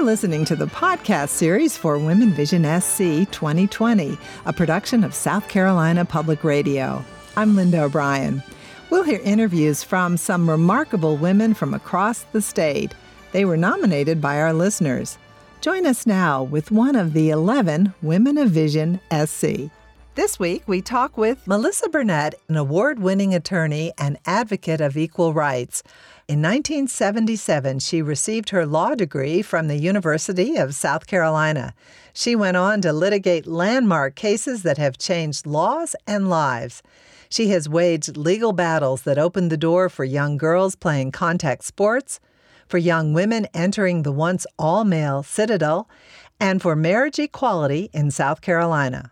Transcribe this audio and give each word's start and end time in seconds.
You're 0.00 0.06
listening 0.06 0.46
to 0.46 0.56
the 0.56 0.66
podcast 0.66 1.28
series 1.28 1.76
for 1.76 1.98
Women 1.98 2.30
Vision 2.30 2.62
SC 2.80 3.30
2020, 3.30 4.16
a 4.46 4.52
production 4.54 5.04
of 5.04 5.12
South 5.12 5.46
Carolina 5.46 6.06
Public 6.06 6.42
Radio. 6.42 7.04
I'm 7.36 7.54
Linda 7.54 7.82
O'Brien. 7.82 8.42
We'll 8.88 9.02
hear 9.02 9.20
interviews 9.22 9.82
from 9.82 10.16
some 10.16 10.48
remarkable 10.48 11.18
women 11.18 11.52
from 11.52 11.74
across 11.74 12.22
the 12.32 12.40
state. 12.40 12.94
They 13.32 13.44
were 13.44 13.58
nominated 13.58 14.22
by 14.22 14.40
our 14.40 14.54
listeners. 14.54 15.18
Join 15.60 15.84
us 15.84 16.06
now 16.06 16.44
with 16.44 16.70
one 16.70 16.96
of 16.96 17.12
the 17.12 17.28
11 17.28 17.92
Women 18.00 18.38
of 18.38 18.48
Vision 18.48 19.00
SC. 19.12 19.70
This 20.14 20.38
week, 20.38 20.62
we 20.66 20.80
talk 20.80 21.18
with 21.18 21.46
Malissa 21.46 21.88
Burnette, 21.88 22.34
an 22.48 22.56
award 22.56 22.98
winning 23.00 23.34
attorney 23.34 23.92
and 23.98 24.18
advocate 24.24 24.80
of 24.80 24.96
equal 24.96 25.34
rights. 25.34 25.82
In 26.30 26.42
1977, 26.42 27.80
she 27.80 28.00
received 28.00 28.50
her 28.50 28.64
law 28.64 28.94
degree 28.94 29.42
from 29.42 29.66
the 29.66 29.74
University 29.74 30.54
of 30.54 30.76
South 30.76 31.08
Carolina. 31.08 31.74
She 32.12 32.36
went 32.36 32.56
on 32.56 32.80
to 32.82 32.92
litigate 32.92 33.48
landmark 33.48 34.14
cases 34.14 34.62
that 34.62 34.78
have 34.78 34.96
changed 34.96 35.44
laws 35.44 35.96
and 36.06 36.30
lives. 36.30 36.84
She 37.30 37.48
has 37.48 37.68
waged 37.68 38.16
legal 38.16 38.52
battles 38.52 39.02
that 39.02 39.18
opened 39.18 39.50
the 39.50 39.56
door 39.56 39.88
for 39.88 40.04
young 40.04 40.36
girls 40.36 40.76
playing 40.76 41.10
contact 41.10 41.64
sports, 41.64 42.20
for 42.68 42.78
young 42.78 43.12
women 43.12 43.48
entering 43.52 44.04
the 44.04 44.12
once 44.12 44.46
all 44.56 44.84
male 44.84 45.24
Citadel, 45.24 45.90
and 46.38 46.62
for 46.62 46.76
marriage 46.76 47.18
equality 47.18 47.90
in 47.92 48.12
South 48.12 48.40
Carolina. 48.40 49.10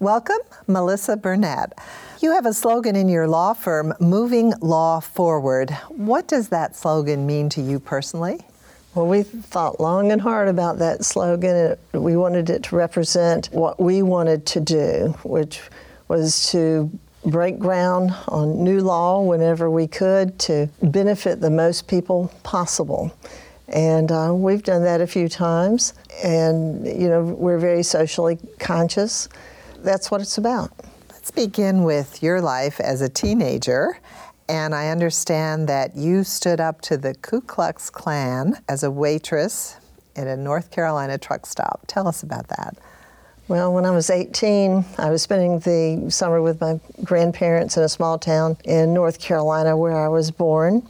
Welcome, 0.00 0.38
Malissa 0.68 1.16
Burnette. 1.16 1.72
You 2.20 2.30
have 2.30 2.46
a 2.46 2.52
slogan 2.52 2.94
in 2.94 3.08
your 3.08 3.26
law 3.26 3.52
firm, 3.52 3.92
Moving 3.98 4.52
Law 4.60 5.00
Forward. 5.00 5.70
What 5.88 6.28
does 6.28 6.50
that 6.50 6.76
slogan 6.76 7.26
mean 7.26 7.48
to 7.48 7.60
you 7.60 7.80
personally? 7.80 8.38
Well, 8.94 9.08
we 9.08 9.24
thought 9.24 9.80
long 9.80 10.12
and 10.12 10.20
hard 10.20 10.46
about 10.46 10.78
that 10.78 11.04
slogan. 11.04 11.76
We 11.94 12.14
wanted 12.16 12.48
it 12.48 12.62
to 12.64 12.76
represent 12.76 13.48
what 13.50 13.80
we 13.80 14.02
wanted 14.02 14.46
to 14.46 14.60
do, 14.60 15.16
which 15.24 15.60
was 16.06 16.48
to 16.52 16.96
break 17.24 17.58
ground 17.58 18.14
on 18.28 18.62
new 18.62 18.80
law 18.80 19.20
whenever 19.20 19.68
we 19.68 19.88
could 19.88 20.38
to 20.38 20.68
benefit 20.80 21.40
the 21.40 21.50
most 21.50 21.88
people 21.88 22.32
possible. 22.44 23.12
And 23.66 24.12
uh, 24.12 24.32
we've 24.32 24.62
done 24.62 24.84
that 24.84 25.00
a 25.00 25.08
few 25.08 25.28
times. 25.28 25.92
And, 26.22 26.86
you 26.86 27.08
know, 27.08 27.24
we're 27.24 27.58
very 27.58 27.82
socially 27.82 28.38
conscious. 28.60 29.28
That's 29.82 30.10
what 30.10 30.20
it's 30.20 30.38
about. 30.38 30.72
Let's 31.10 31.30
begin 31.30 31.84
with 31.84 32.22
your 32.22 32.40
life 32.40 32.80
as 32.80 33.00
a 33.00 33.08
teenager. 33.08 33.98
And 34.48 34.74
I 34.74 34.88
understand 34.88 35.68
that 35.68 35.94
you 35.94 36.24
stood 36.24 36.60
up 36.60 36.80
to 36.82 36.96
the 36.96 37.14
Ku 37.14 37.40
Klux 37.40 37.90
Klan 37.90 38.62
as 38.68 38.82
a 38.82 38.90
waitress 38.90 39.76
at 40.16 40.26
a 40.26 40.36
North 40.36 40.70
Carolina 40.70 41.18
truck 41.18 41.46
stop. 41.46 41.82
Tell 41.86 42.08
us 42.08 42.22
about 42.22 42.48
that. 42.48 42.76
Well, 43.46 43.72
when 43.72 43.86
I 43.86 43.92
was 43.92 44.10
18, 44.10 44.84
I 44.98 45.10
was 45.10 45.22
spending 45.22 45.60
the 45.60 46.10
summer 46.10 46.42
with 46.42 46.60
my 46.60 46.80
grandparents 47.04 47.76
in 47.76 47.82
a 47.82 47.88
small 47.88 48.18
town 48.18 48.56
in 48.64 48.92
North 48.92 49.20
Carolina 49.20 49.76
where 49.76 49.96
I 49.96 50.08
was 50.08 50.30
born. 50.30 50.80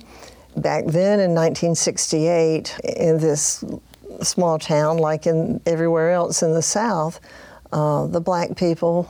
Back 0.56 0.86
then 0.86 1.20
in 1.20 1.34
1968, 1.34 2.78
in 2.96 3.18
this 3.18 3.62
small 4.22 4.58
town, 4.58 4.98
like 4.98 5.26
in 5.26 5.60
everywhere 5.66 6.10
else 6.10 6.42
in 6.42 6.52
the 6.52 6.62
South, 6.62 7.20
uh, 7.72 8.06
the 8.06 8.20
black 8.20 8.56
people 8.56 9.02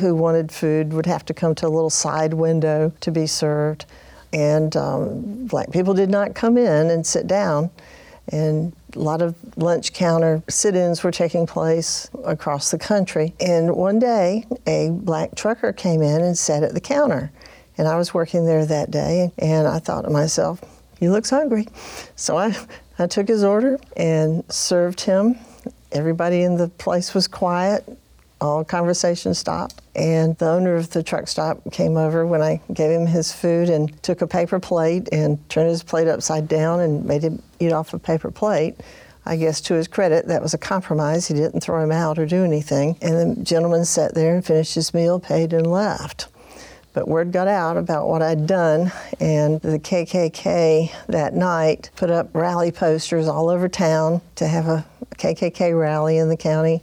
who 0.00 0.14
wanted 0.14 0.50
food 0.50 0.92
would 0.92 1.06
have 1.06 1.24
to 1.26 1.34
come 1.34 1.54
to 1.56 1.66
a 1.66 1.68
little 1.68 1.90
side 1.90 2.34
window 2.34 2.92
to 3.00 3.10
be 3.10 3.26
served. 3.26 3.84
And 4.32 4.76
um, 4.76 5.46
black 5.46 5.70
people 5.70 5.94
did 5.94 6.10
not 6.10 6.34
come 6.34 6.56
in 6.56 6.90
and 6.90 7.06
sit 7.06 7.26
down. 7.26 7.70
And 8.28 8.74
a 8.94 8.98
lot 8.98 9.22
of 9.22 9.36
lunch 9.56 9.92
counter 9.92 10.42
sit 10.48 10.74
ins 10.74 11.04
were 11.04 11.12
taking 11.12 11.46
place 11.46 12.10
across 12.24 12.70
the 12.70 12.78
country. 12.78 13.34
And 13.38 13.76
one 13.76 13.98
day, 13.98 14.46
a 14.66 14.90
black 14.90 15.34
trucker 15.36 15.72
came 15.72 16.02
in 16.02 16.22
and 16.22 16.36
sat 16.36 16.62
at 16.62 16.74
the 16.74 16.80
counter. 16.80 17.30
And 17.78 17.86
I 17.86 17.96
was 17.96 18.14
working 18.14 18.46
there 18.46 18.64
that 18.64 18.90
day, 18.90 19.30
and 19.38 19.68
I 19.68 19.78
thought 19.78 20.02
to 20.02 20.10
myself, 20.10 20.64
he 20.98 21.10
looks 21.10 21.28
hungry. 21.28 21.68
So 22.16 22.38
I, 22.38 22.56
I 22.98 23.06
took 23.06 23.28
his 23.28 23.44
order 23.44 23.78
and 23.98 24.42
served 24.50 25.02
him. 25.02 25.36
Everybody 25.92 26.42
in 26.42 26.56
the 26.56 26.68
place 26.68 27.12
was 27.12 27.28
quiet 27.28 27.86
all 28.40 28.64
conversation 28.64 29.34
stopped. 29.34 29.82
And 29.94 30.36
the 30.38 30.48
owner 30.48 30.76
of 30.76 30.90
the 30.90 31.02
truck 31.02 31.28
stop 31.28 31.60
came 31.72 31.96
over 31.96 32.26
when 32.26 32.42
I 32.42 32.60
gave 32.72 32.90
him 32.90 33.06
his 33.06 33.32
food 33.32 33.68
and 33.68 34.02
took 34.02 34.20
a 34.20 34.26
paper 34.26 34.60
plate 34.60 35.08
and 35.12 35.48
turned 35.48 35.68
his 35.68 35.82
plate 35.82 36.08
upside 36.08 36.48
down 36.48 36.80
and 36.80 37.04
made 37.04 37.22
him 37.22 37.42
eat 37.58 37.72
off 37.72 37.94
a 37.94 37.98
paper 37.98 38.30
plate. 38.30 38.76
I 39.24 39.36
guess 39.36 39.60
to 39.62 39.74
his 39.74 39.88
credit, 39.88 40.28
that 40.28 40.42
was 40.42 40.54
a 40.54 40.58
compromise. 40.58 41.26
He 41.26 41.34
didn't 41.34 41.60
throw 41.60 41.82
him 41.82 41.90
out 41.90 42.18
or 42.18 42.26
do 42.26 42.44
anything. 42.44 42.96
And 43.02 43.38
the 43.38 43.42
gentleman 43.42 43.84
sat 43.84 44.14
there 44.14 44.36
and 44.36 44.44
finished 44.44 44.76
his 44.76 44.94
meal, 44.94 45.18
paid, 45.18 45.52
and 45.52 45.66
left. 45.66 46.28
But 46.92 47.08
word 47.08 47.32
got 47.32 47.48
out 47.48 47.76
about 47.76 48.08
what 48.08 48.22
I'd 48.22 48.46
done, 48.46 48.90
and 49.20 49.60
the 49.60 49.78
KKK 49.78 50.90
that 51.08 51.34
night 51.34 51.90
put 51.94 52.10
up 52.10 52.34
rally 52.34 52.72
posters 52.72 53.28
all 53.28 53.50
over 53.50 53.68
town 53.68 54.22
to 54.36 54.46
have 54.46 54.66
a 54.66 54.86
KKK 55.18 55.78
rally 55.78 56.16
in 56.16 56.30
the 56.30 56.38
county 56.38 56.82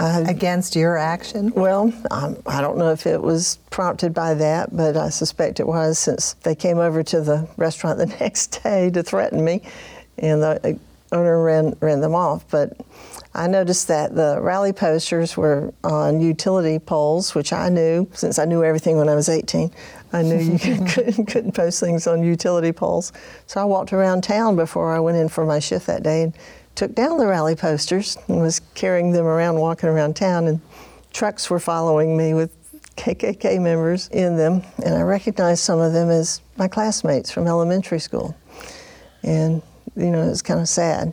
uh, 0.00 0.24
against 0.26 0.74
your 0.74 0.96
action? 0.96 1.52
Well, 1.54 1.92
um, 2.10 2.36
I 2.46 2.60
don't 2.60 2.78
know 2.78 2.90
if 2.90 3.06
it 3.06 3.20
was 3.20 3.58
prompted 3.70 4.14
by 4.14 4.34
that, 4.34 4.74
but 4.74 4.96
I 4.96 5.10
suspect 5.10 5.60
it 5.60 5.66
was 5.66 5.98
since 5.98 6.32
they 6.42 6.54
came 6.54 6.78
over 6.78 7.02
to 7.02 7.20
the 7.20 7.48
restaurant 7.56 7.98
the 7.98 8.06
next 8.20 8.62
day 8.62 8.90
to 8.90 9.02
threaten 9.02 9.44
me, 9.44 9.62
and 10.18 10.42
the 10.42 10.78
owner 11.12 11.42
ran, 11.42 11.76
ran 11.80 12.00
them 12.00 12.14
off. 12.14 12.44
But 12.50 12.76
I 13.34 13.46
noticed 13.46 13.88
that 13.88 14.14
the 14.14 14.40
rally 14.40 14.72
posters 14.72 15.36
were 15.36 15.72
on 15.84 16.20
utility 16.20 16.78
poles, 16.78 17.34
which 17.34 17.52
I 17.52 17.68
knew 17.68 18.08
since 18.12 18.38
I 18.38 18.44
knew 18.44 18.64
everything 18.64 18.96
when 18.96 19.08
I 19.08 19.14
was 19.14 19.28
18. 19.28 19.70
I 20.12 20.22
knew 20.22 20.38
you 20.38 20.58
couldn't, 20.88 21.26
couldn't 21.26 21.52
post 21.52 21.78
things 21.78 22.06
on 22.06 22.24
utility 22.24 22.72
poles. 22.72 23.12
So 23.46 23.60
I 23.60 23.64
walked 23.64 23.92
around 23.92 24.22
town 24.24 24.56
before 24.56 24.92
I 24.92 24.98
went 24.98 25.16
in 25.16 25.28
for 25.28 25.44
my 25.44 25.58
shift 25.58 25.86
that 25.86 26.02
day 26.02 26.22
and 26.22 26.34
took 26.74 26.94
down 26.94 27.18
the 27.18 27.26
rally 27.26 27.56
posters 27.56 28.16
and 28.28 28.40
was 28.40 28.60
carrying 28.74 29.12
them 29.12 29.26
around, 29.26 29.56
walking 29.56 29.88
around 29.88 30.16
town, 30.16 30.46
and 30.46 30.60
trucks 31.12 31.50
were 31.50 31.60
following 31.60 32.16
me 32.16 32.34
with 32.34 32.56
KKK 32.96 33.60
members 33.60 34.08
in 34.08 34.36
them, 34.36 34.62
and 34.84 34.94
I 34.94 35.02
recognized 35.02 35.62
some 35.62 35.78
of 35.78 35.92
them 35.92 36.10
as 36.10 36.40
my 36.56 36.68
classmates 36.68 37.30
from 37.30 37.46
elementary 37.46 37.98
school. 37.98 38.36
And, 39.22 39.62
you 39.96 40.10
know, 40.10 40.22
it 40.22 40.28
was 40.28 40.42
kind 40.42 40.60
of 40.60 40.68
sad. 40.68 41.12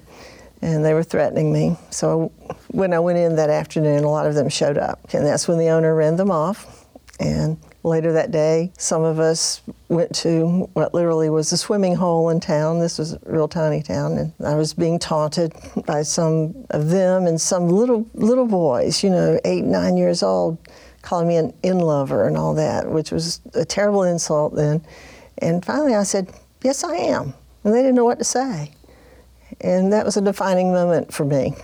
And 0.61 0.83
they 0.83 0.93
were 0.93 1.03
threatening 1.03 1.53
me. 1.53 1.77
So 1.91 2.31
when 2.69 2.91
I 2.91 2.99
went 2.99 3.19
in 3.19 3.35
that 3.35 3.49
afternoon, 3.49 4.03
a 4.03 4.09
lot 4.09 4.25
of 4.25 4.33
them 4.33 4.49
showed 4.49 4.77
up. 4.77 4.99
And 5.13 5.25
that's 5.25 5.47
when 5.47 5.59
the 5.59 5.69
owner 5.69 5.93
ran 5.93 6.15
them 6.15 6.31
off. 6.31 6.85
And 7.19 7.57
Later 7.87 8.11
that 8.11 8.31
day, 8.31 8.73
some 8.77 9.05
of 9.05 9.17
us 9.17 9.61
went 9.87 10.13
to 10.15 10.69
what 10.73 10.93
literally 10.93 11.29
was 11.29 11.53
a 11.53 11.57
swimming 11.57 11.95
hole 11.95 12.29
in 12.29 12.41
town. 12.41 12.79
This 12.79 12.99
was 12.99 13.13
a 13.13 13.19
real 13.23 13.47
tiny 13.47 13.81
town, 13.81 14.17
and 14.17 14.33
I 14.45 14.55
was 14.55 14.73
being 14.73 14.99
taunted 14.99 15.53
by 15.85 16.01
some 16.01 16.53
of 16.71 16.89
them 16.89 17.27
and 17.27 17.39
some 17.39 17.69
little 17.69 18.05
little 18.13 18.45
boys, 18.45 19.05
you 19.05 19.09
know, 19.09 19.39
eight, 19.45 19.63
nine 19.63 19.95
years 19.95 20.21
old, 20.21 20.57
calling 21.01 21.29
me 21.29 21.37
an 21.37 21.53
in 21.63 21.79
lover 21.79 22.27
and 22.27 22.35
all 22.35 22.53
that, 22.55 22.91
which 22.91 23.09
was 23.09 23.39
a 23.53 23.63
terrible 23.63 24.03
insult 24.03 24.53
then. 24.53 24.83
And 25.37 25.63
finally, 25.63 25.95
I 25.95 26.03
said, 26.03 26.33
"Yes, 26.63 26.83
I 26.83 26.93
am," 26.93 27.33
and 27.63 27.73
they 27.73 27.79
didn't 27.79 27.95
know 27.95 28.03
what 28.03 28.19
to 28.19 28.25
say. 28.25 28.71
And 29.61 29.93
that 29.93 30.03
was 30.03 30.17
a 30.17 30.21
defining 30.21 30.73
moment 30.73 31.13
for 31.13 31.23
me. 31.23 31.55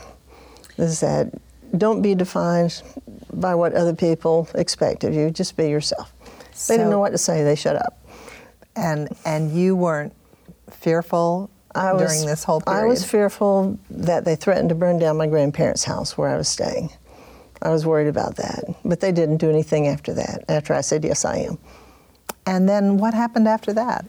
Is 0.77 1.01
that 1.01 1.33
don't 1.77 2.01
be 2.01 2.15
defined 2.15 2.81
by 3.33 3.55
what 3.55 3.73
other 3.73 3.93
people 3.93 4.47
expect 4.55 5.03
of 5.03 5.13
you. 5.13 5.31
Just 5.31 5.57
be 5.57 5.69
yourself. 5.69 6.12
So, 6.53 6.73
they 6.73 6.77
didn't 6.77 6.91
know 6.91 6.99
what 6.99 7.11
to 7.11 7.17
say. 7.17 7.43
They 7.43 7.55
shut 7.55 7.75
up. 7.75 7.99
And 8.75 9.15
and 9.25 9.51
you 9.51 9.75
weren't 9.75 10.13
fearful 10.71 11.49
was, 11.75 12.01
during 12.01 12.25
this 12.25 12.43
whole 12.43 12.61
period. 12.61 12.81
I 12.81 12.85
was 12.85 13.05
fearful 13.05 13.77
that 13.89 14.25
they 14.25 14.35
threatened 14.35 14.69
to 14.69 14.75
burn 14.75 14.99
down 14.99 15.17
my 15.17 15.27
grandparents' 15.27 15.83
house 15.83 16.17
where 16.17 16.29
I 16.29 16.37
was 16.37 16.47
staying. 16.47 16.89
I 17.61 17.69
was 17.69 17.85
worried 17.85 18.07
about 18.07 18.35
that, 18.37 18.63
but 18.83 18.99
they 18.99 19.11
didn't 19.11 19.37
do 19.37 19.49
anything 19.49 19.87
after 19.87 20.13
that. 20.15 20.43
After 20.49 20.73
I 20.73 20.81
said 20.81 21.03
yes, 21.03 21.23
I 21.23 21.37
am. 21.37 21.57
And 22.45 22.67
then 22.67 22.97
what 22.97 23.13
happened 23.13 23.47
after 23.47 23.71
that? 23.73 24.05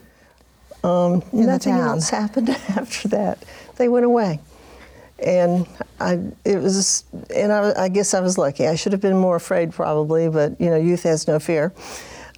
Um, 0.83 1.23
nothing 1.31 1.73
else 1.73 2.09
happened 2.09 2.49
after 2.69 3.07
that. 3.09 3.43
They 3.77 3.87
went 3.87 4.05
away 4.05 4.39
and 5.19 5.65
I 5.99 6.19
it 6.43 6.57
was 6.57 7.05
and 7.33 7.51
I, 7.51 7.83
I, 7.83 7.89
guess 7.89 8.13
I 8.13 8.19
was 8.19 8.37
lucky. 8.37 8.67
I 8.67 8.75
should 8.75 8.91
have 8.91 9.01
been 9.01 9.17
more 9.17 9.35
afraid 9.35 9.71
probably, 9.71 10.29
but 10.29 10.59
you 10.59 10.69
know, 10.69 10.75
youth 10.75 11.03
has 11.03 11.27
no 11.27 11.39
fear. 11.39 11.73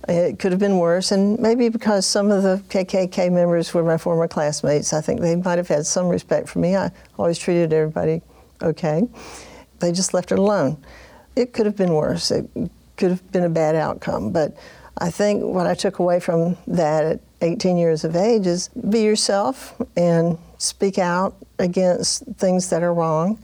It 0.07 0.39
could 0.39 0.51
have 0.51 0.59
been 0.59 0.77
worse, 0.77 1.11
and 1.11 1.39
maybe 1.39 1.69
because 1.69 2.05
some 2.05 2.29
of 2.31 2.44
the 2.44 2.61
KKK 2.69 3.31
members 3.31 3.73
were 3.73 3.83
my 3.83 3.97
former 3.97 4.27
classmates, 4.27 4.94
I 4.94 5.01
think 5.01 5.21
they 5.21 5.35
might 5.35 5.57
have 5.57 5.67
had 5.67 5.85
some 5.85 6.07
respect 6.07 6.47
for 6.47 6.59
me. 6.59 6.75
I 6.75 6.91
always 7.17 7.39
treated 7.39 7.73
everybody 7.73 8.21
okay. 8.61 9.07
They 9.79 9.91
just 9.91 10.13
left 10.13 10.31
it 10.31 10.39
alone. 10.39 10.77
It 11.35 11.51
could 11.51 11.65
have 11.65 11.75
been 11.75 11.94
worse. 11.94 12.31
It 12.31 12.47
could 12.95 13.09
have 13.09 13.31
been 13.31 13.44
a 13.44 13.49
bad 13.49 13.75
outcome, 13.75 14.31
but 14.31 14.55
I 14.99 15.11
think 15.11 15.44
what 15.44 15.67
I 15.67 15.73
took 15.73 16.00
away 16.00 16.19
from 16.19 16.57
that 16.67 17.05
at 17.05 17.19
18 17.41 17.77
years 17.77 18.03
of 18.03 18.15
age 18.15 18.47
is 18.47 18.69
be 18.69 19.01
yourself 19.01 19.79
and 19.95 20.38
speak 20.57 20.97
out 20.97 21.35
against 21.59 22.23
things 22.38 22.69
that 22.69 22.81
are 22.81 22.93
wrong. 22.93 23.39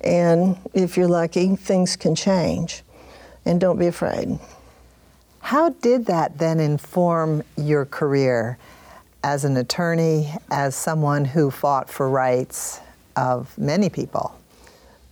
And 0.00 0.56
if 0.74 0.96
you're 0.96 1.08
lucky, 1.08 1.54
things 1.56 1.96
can 1.96 2.14
change. 2.14 2.82
And 3.44 3.60
don't 3.60 3.78
be 3.78 3.86
afraid. 3.86 4.38
How 5.40 5.70
did 5.70 6.06
that 6.06 6.38
then 6.38 6.60
inform 6.60 7.42
your 7.56 7.84
career 7.84 8.58
as 9.24 9.44
an 9.44 9.56
attorney, 9.56 10.32
as 10.50 10.74
someone 10.74 11.24
who 11.24 11.50
fought 11.50 11.90
for 11.90 12.08
rights 12.08 12.80
of 13.16 13.56
many 13.58 13.88
people? 13.88 14.34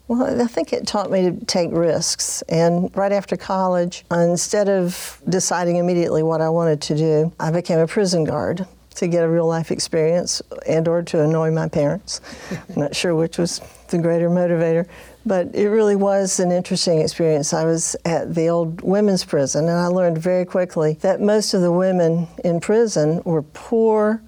Well, 0.08 0.40
I 0.40 0.46
think 0.46 0.72
it 0.72 0.86
taught 0.86 1.10
me 1.10 1.22
to 1.22 1.44
take 1.46 1.72
risks. 1.72 2.42
And 2.42 2.96
right 2.96 3.10
after 3.10 3.36
college, 3.36 4.04
instead 4.10 4.68
of 4.68 5.20
deciding 5.28 5.76
immediately 5.76 6.22
what 6.22 6.40
I 6.40 6.48
wanted 6.48 6.80
to 6.82 6.96
do, 6.96 7.32
I 7.40 7.50
became 7.50 7.80
a 7.80 7.88
prison 7.88 8.22
guard 8.22 8.66
to 8.96 9.08
get 9.08 9.24
a 9.24 9.28
real 9.28 9.46
life 9.46 9.70
experience 9.70 10.40
and 10.66 10.86
or 10.86 11.02
to 11.02 11.22
annoy 11.22 11.50
my 11.50 11.68
parents. 11.68 12.20
I'm 12.50 12.76
Not 12.82 12.94
sure 12.94 13.14
which 13.14 13.36
was 13.36 13.60
the 13.88 13.98
greater 13.98 14.30
motivator, 14.30 14.86
but 15.26 15.52
it 15.54 15.68
really 15.68 15.96
was 15.96 16.38
an 16.38 16.52
interesting 16.52 17.00
experience. 17.00 17.52
I 17.52 17.64
was 17.64 17.96
at 18.04 18.34
the 18.34 18.48
old 18.48 18.80
women's 18.80 19.24
prison 19.24 19.68
and 19.68 19.76
I 19.76 19.88
learned 19.88 20.18
very 20.18 20.44
quickly 20.44 20.94
that 21.00 21.20
most 21.20 21.52
of 21.52 21.60
the 21.60 21.72
women 21.72 22.28
in 22.44 22.60
prison 22.60 23.20
were 23.24 23.42
poor, 23.42 24.22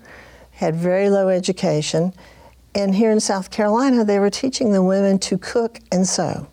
had 0.50 0.75
very 0.75 1.09
low 1.09 1.29
education, 1.29 2.12
and 2.75 2.97
here 2.97 3.12
in 3.12 3.21
South 3.21 3.50
Carolina 3.53 4.05
they 4.05 4.19
were 4.19 4.29
teaching 4.29 4.73
the 4.73 4.83
women 4.83 5.21
to 5.21 5.39
cook 5.39 5.79
and 5.93 6.06
sew. 6.06 6.49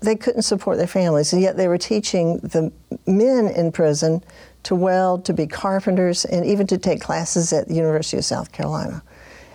They 0.00 0.16
couldn't 0.16 0.42
support 0.42 0.78
their 0.78 0.86
families, 0.86 1.32
and 1.32 1.42
yet 1.42 1.56
they 1.56 1.68
were 1.68 1.78
teaching 1.78 2.38
the 2.38 2.72
men 3.06 3.46
in 3.46 3.70
prison 3.70 4.24
to 4.64 4.74
weld, 4.74 5.24
to 5.26 5.32
be 5.32 5.46
carpenters, 5.46 6.24
and 6.24 6.44
even 6.46 6.66
to 6.68 6.78
take 6.78 7.00
classes 7.00 7.52
at 7.52 7.68
the 7.68 7.74
University 7.74 8.16
of 8.16 8.24
South 8.24 8.52
Carolina. 8.52 9.02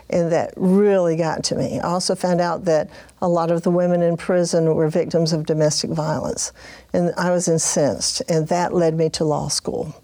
And 0.10 0.32
that 0.32 0.54
really 0.56 1.18
got 1.18 1.44
to 1.46 1.56
me. 1.56 1.80
I 1.80 1.88
also 1.88 2.16
found 2.16 2.40
out 2.40 2.66
that 2.66 2.90
a 3.22 3.28
lot 3.28 3.52
of 3.52 3.64
the 3.64 3.72
women 3.72 4.02
in 4.02 4.16
prison 4.16 4.74
were 4.74 4.88
victims 4.88 5.34
of 5.34 5.46
domestic 5.46 5.92
violence. 5.92 6.54
And 6.94 7.14
I 7.18 7.32
was 7.32 7.48
incensed, 7.48 8.22
and 8.30 8.48
that 8.48 8.74
led 8.74 8.94
me 8.96 9.10
to 9.12 9.26
law 9.26 9.50
school. 9.50 10.02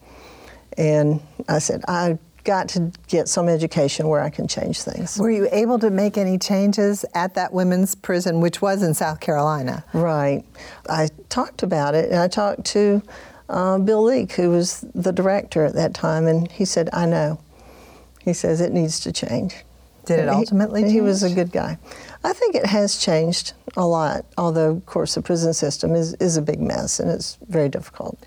And 0.77 1.21
I 1.47 1.59
said, 1.59 1.83
I 1.87 2.17
got 2.43 2.67
to 2.69 2.91
get 3.07 3.29
some 3.29 3.47
education 3.47 4.09
where 4.09 4.21
I 4.21 4.29
can 4.29 4.47
change 4.47 4.81
things. 4.81 5.17
Were 5.17 5.31
you 5.31 5.47
able 5.51 5.79
to 5.79 5.89
make 5.89 6.17
any 6.17 6.37
changes 6.37 7.05
at 7.13 7.35
that 7.35 7.53
women's 7.53 7.95
prison, 7.95 8.41
which 8.41 8.61
was 8.61 8.83
in 8.83 8.93
South 8.93 9.21
Carolina? 9.21 9.85
Right. 9.93 10.43
I 10.89 11.09
talked 11.29 11.63
about 11.63 11.95
it, 11.95 12.09
and 12.09 12.19
I 12.19 12.27
talked 12.27 12.65
to 12.65 13.01
uh, 13.47 13.77
Bill 13.79 14.03
Leeke, 14.03 14.33
who 14.33 14.49
was 14.49 14.83
the 14.93 15.13
director 15.13 15.63
at 15.63 15.75
that 15.75 15.93
time, 15.93 16.27
and 16.27 16.51
he 16.51 16.65
said, 16.65 16.89
I 16.91 17.05
know. 17.05 17.39
He 18.19 18.33
says 18.33 18.61
it 18.61 18.71
needs 18.71 18.99
to 19.01 19.11
change. 19.11 19.63
Did 20.05 20.19
it 20.19 20.29
ultimately 20.29 20.81
he, 20.81 20.85
change? 20.85 20.93
He 20.93 21.01
was 21.01 21.23
a 21.23 21.33
good 21.33 21.51
guy. 21.51 21.77
I 22.23 22.33
think 22.33 22.55
it 22.55 22.65
has 22.65 22.97
changed 22.97 23.53
a 23.75 23.85
lot, 23.85 24.25
although, 24.37 24.71
of 24.71 24.85
course, 24.85 25.15
the 25.15 25.21
prison 25.21 25.53
system 25.53 25.95
is, 25.95 26.13
is 26.15 26.37
a 26.37 26.41
big 26.41 26.59
mess 26.61 26.99
and 26.99 27.09
it's 27.09 27.37
very 27.47 27.69
difficult. 27.69 28.17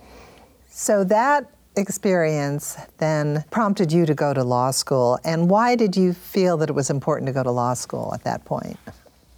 So 0.69 1.05
that 1.05 1.51
experience 1.77 2.77
then 2.99 3.45
prompted 3.51 3.93
you 3.93 4.07
to 4.07 4.15
go 4.15 4.33
to 4.33 4.43
law 4.43 4.71
school. 4.71 5.19
And 5.25 5.51
why 5.51 5.77
did 5.77 5.97
you 5.97 6.13
feel 6.13 6.57
that 6.59 6.71
it 6.71 6.75
was 6.75 6.91
important 6.91 7.27
to 7.27 7.33
go 7.33 7.43
to 7.43 7.51
law 7.51 7.75
school 7.75 8.13
at 8.15 8.25
that 8.25 8.45
point? 8.45 8.79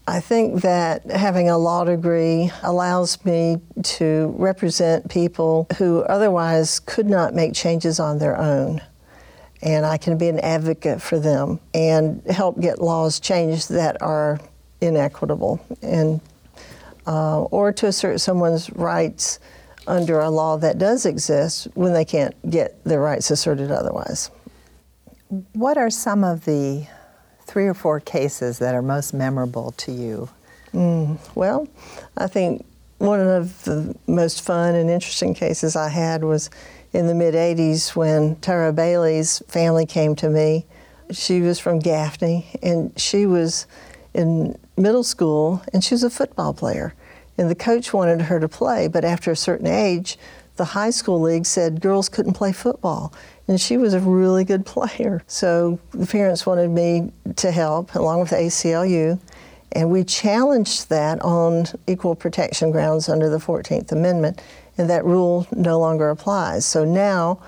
I 0.06 0.20
think 0.20 0.62
that 0.62 1.05
having 1.11 1.50
a 1.50 1.58
law 1.58 1.84
degree 1.84 2.50
allows 2.62 3.23
me 3.26 3.58
to 3.82 4.34
represent 4.38 5.11
people 5.11 5.67
who 5.76 6.00
otherwise 6.05 6.81
could 6.81 7.06
not 7.06 7.34
make 7.34 7.52
changes 7.52 8.00
on 8.00 8.19
their 8.19 8.37
own. 8.38 8.81
And 9.62 9.84
I 9.84 9.96
can 9.96 10.19
be 10.19 10.28
an 10.28 10.38
advocate 10.40 11.02
for 11.02 11.19
them 11.19 11.60
and 11.75 12.22
help 12.26 12.60
get 12.60 12.81
laws 12.81 13.19
changed 13.19 13.70
that 13.70 14.00
are 14.00 14.40
inequitable 14.81 15.60
and 15.82 16.20
uh, 17.06 17.43
or 17.44 17.72
to 17.72 17.87
assert 17.87 18.20
someone's 18.20 18.70
rights 18.70 19.40
under 19.87 20.20
a 20.20 20.31
law 20.31 20.56
that 20.58 20.78
does 20.78 21.06
exist 21.06 21.66
when 21.75 21.94
they 21.94 22.05
can't 22.05 22.34
get 22.50 22.82
their 22.84 23.00
rights 23.00 23.31
asserted 23.31 23.70
otherwise. 23.70 24.31
What 25.55 25.78
are 25.78 25.90
some 25.90 26.22
of 26.22 26.44
the 26.44 26.87
three 27.43 27.66
or 27.66 27.75
four 27.75 27.99
cases 27.99 28.58
that 28.58 28.75
are 28.75 28.82
most 28.82 29.14
memorable 29.14 29.72
to 29.72 29.93
you? 29.93 30.28
Mm, 30.75 31.19
well, 31.34 31.66
I 32.16 32.26
think 32.26 32.64
one 32.99 33.20
of 33.20 33.64
the 33.64 33.96
most 34.06 34.43
fun 34.43 34.75
and 34.75 34.90
interesting 34.90 35.32
cases 35.32 35.76
I 35.76 35.88
had 35.88 36.22
was 36.22 36.50
in 36.98 37.06
the 37.06 37.14
mid 37.14 37.34
80s 37.34 37.94
when 37.94 38.34
Tara 38.40 38.72
Bailey's 38.72 39.38
family 39.46 39.86
came 39.86 40.16
to 40.16 40.28
me. 40.28 40.66
She 41.12 41.40
was 41.40 41.60
from 41.60 41.78
Gaffney 41.78 42.58
and 42.60 42.92
she 42.98 43.24
was 43.24 43.68
in 44.14 44.58
middle 44.76 45.04
school 45.04 45.62
and 45.72 45.84
she 45.84 45.94
was 45.94 46.02
a 46.02 46.10
football 46.10 46.52
player. 46.52 46.94
And 47.38 47.48
the 47.48 47.54
coach 47.54 47.92
wanted 47.92 48.22
her 48.22 48.40
to 48.40 48.48
play, 48.48 48.88
but 48.88 49.04
after 49.04 49.30
a 49.30 49.36
certain 49.36 49.68
age, 49.68 50.18
the 50.56 50.64
high 50.64 50.90
school 50.90 51.20
league 51.20 51.46
said 51.46 51.80
girls 51.80 52.08
couldn't 52.08 52.32
play 52.32 52.50
football. 52.50 53.14
And 53.46 53.60
she 53.60 53.76
was 53.76 53.94
a 53.94 54.00
really 54.00 54.42
good 54.42 54.66
player. 54.74 55.22
So 55.28 55.78
the 55.92 56.04
parents 56.04 56.46
wanted 56.46 56.70
me 56.70 57.12
to 57.36 57.52
help, 57.52 57.94
along 57.94 58.18
with 58.18 58.30
the 58.30 58.36
ACLU. 58.36 59.20
And 59.70 59.92
we 59.92 60.02
challenged 60.02 60.88
that 60.88 61.22
on 61.22 61.66
equal 61.86 62.16
protection 62.16 62.72
grounds 62.72 63.08
under 63.08 63.28
the 63.28 63.38
14th 63.38 63.92
Amendment, 63.92 64.42
and 64.78 64.88
that 64.88 65.04
rule 65.04 65.46
no 65.54 65.78
longer 65.78 66.08
applies. 66.10 66.64
So 66.64 66.84
now, 66.84 67.40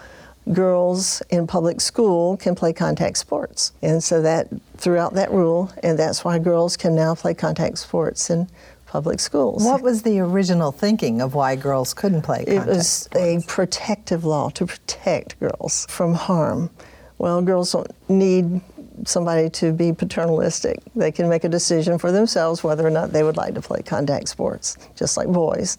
girls 0.53 1.23
in 1.31 1.47
public 1.47 1.81
school 1.81 2.37
can 2.37 2.55
play 2.55 2.73
contact 2.73 3.17
sports. 3.19 3.73
And 3.83 4.03
so 4.03 4.21
that 4.23 4.49
throughout 4.77 5.15
that 5.15 5.31
rule, 5.31 5.71
and 5.83 5.99
that's 5.99 6.25
why 6.25 6.39
girls 6.39 6.77
can 6.77 6.95
now 6.95 7.15
play 7.15 7.35
contact 7.35 7.79
sports 7.79 8.31
in 8.31 8.49
public 8.87 9.21
schools. 9.21 9.65
What 9.65 9.83
was 9.83 10.03
the 10.03 10.19
original 10.19 10.73
thinking 10.73 11.21
of 11.21 11.35
why 11.35 11.55
girls 11.55 11.95
couldn't 11.95 12.23
play 12.23 12.45
contact 12.45 12.67
It 12.67 12.71
was 12.71 12.89
sports? 12.89 13.45
a 13.45 13.47
protective 13.47 14.25
law 14.25 14.51
to 14.51 14.67
protect 14.67 15.39
girls 15.39 15.87
from 15.89 16.15
harm. 16.15 16.71
Well, 17.19 17.41
girls 17.43 17.71
don't 17.71 17.91
need 18.09 18.61
somebody 19.07 19.49
to 19.51 19.73
be 19.73 19.93
paternalistic. 19.93 20.81
They 20.97 21.13
can 21.13 21.29
make 21.29 21.45
a 21.45 21.49
decision 21.49 21.99
for 21.99 22.11
themselves 22.11 22.65
whether 22.65 22.85
or 22.85 22.91
not 22.91 23.13
they 23.13 23.23
would 23.23 23.37
like 23.37 23.55
to 23.55 23.61
play 23.61 23.83
contact 23.83 24.29
sports, 24.29 24.77
just 24.97 25.17
like 25.17 25.29
boys. 25.29 25.79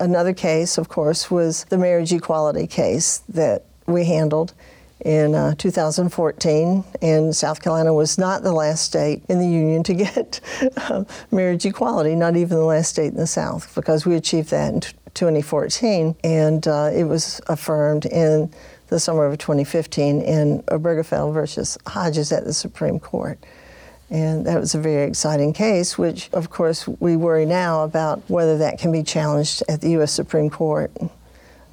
Another 0.00 0.32
case, 0.32 0.78
of 0.78 0.88
course, 0.88 1.30
was 1.30 1.64
the 1.64 1.78
marriage 1.78 2.12
equality 2.12 2.66
case 2.66 3.18
that 3.28 3.64
we 3.86 4.04
handled 4.04 4.54
in 5.04 5.34
uh, 5.34 5.54
2014, 5.56 6.84
and 7.02 7.34
South 7.34 7.62
Carolina 7.62 7.94
was 7.94 8.18
not 8.18 8.42
the 8.42 8.52
last 8.52 8.84
state 8.84 9.22
in 9.28 9.38
the 9.38 9.46
Union 9.46 9.82
to 9.84 9.94
get 10.04 10.40
uh, 10.76 11.04
marriage 11.30 11.64
equality, 11.66 12.14
not 12.14 12.36
even 12.36 12.58
the 12.58 12.64
last 12.64 12.90
state 12.90 13.12
in 13.12 13.16
the 13.16 13.26
South, 13.26 13.74
because 13.74 14.06
we 14.06 14.14
achieved 14.14 14.50
that 14.50 14.72
in 14.72 14.80
2014, 15.14 16.16
and 16.24 16.66
uh, 16.68 16.90
it 16.92 17.04
was 17.04 17.40
affirmed 17.46 18.06
in 18.06 18.52
the 18.88 18.98
summer 18.98 19.26
of 19.26 19.38
2015 19.38 20.20
in 20.22 20.62
Obergefell 20.64 21.32
versus 21.32 21.78
Hodges 21.86 22.32
at 22.32 22.44
the 22.44 22.54
Supreme 22.54 22.98
Court. 22.98 23.38
And 24.10 24.46
that 24.46 24.58
was 24.58 24.74
a 24.74 24.80
very 24.80 25.06
exciting 25.06 25.52
case, 25.52 25.98
which, 25.98 26.30
of 26.32 26.48
course, 26.48 26.88
we 26.88 27.16
worry 27.16 27.44
now 27.44 27.84
about 27.84 28.22
whether 28.28 28.56
that 28.58 28.78
can 28.78 28.90
be 28.90 29.02
challenged 29.02 29.62
at 29.68 29.82
the 29.82 29.90
U.S. 29.90 30.12
Supreme 30.12 30.48
Court 30.48 30.90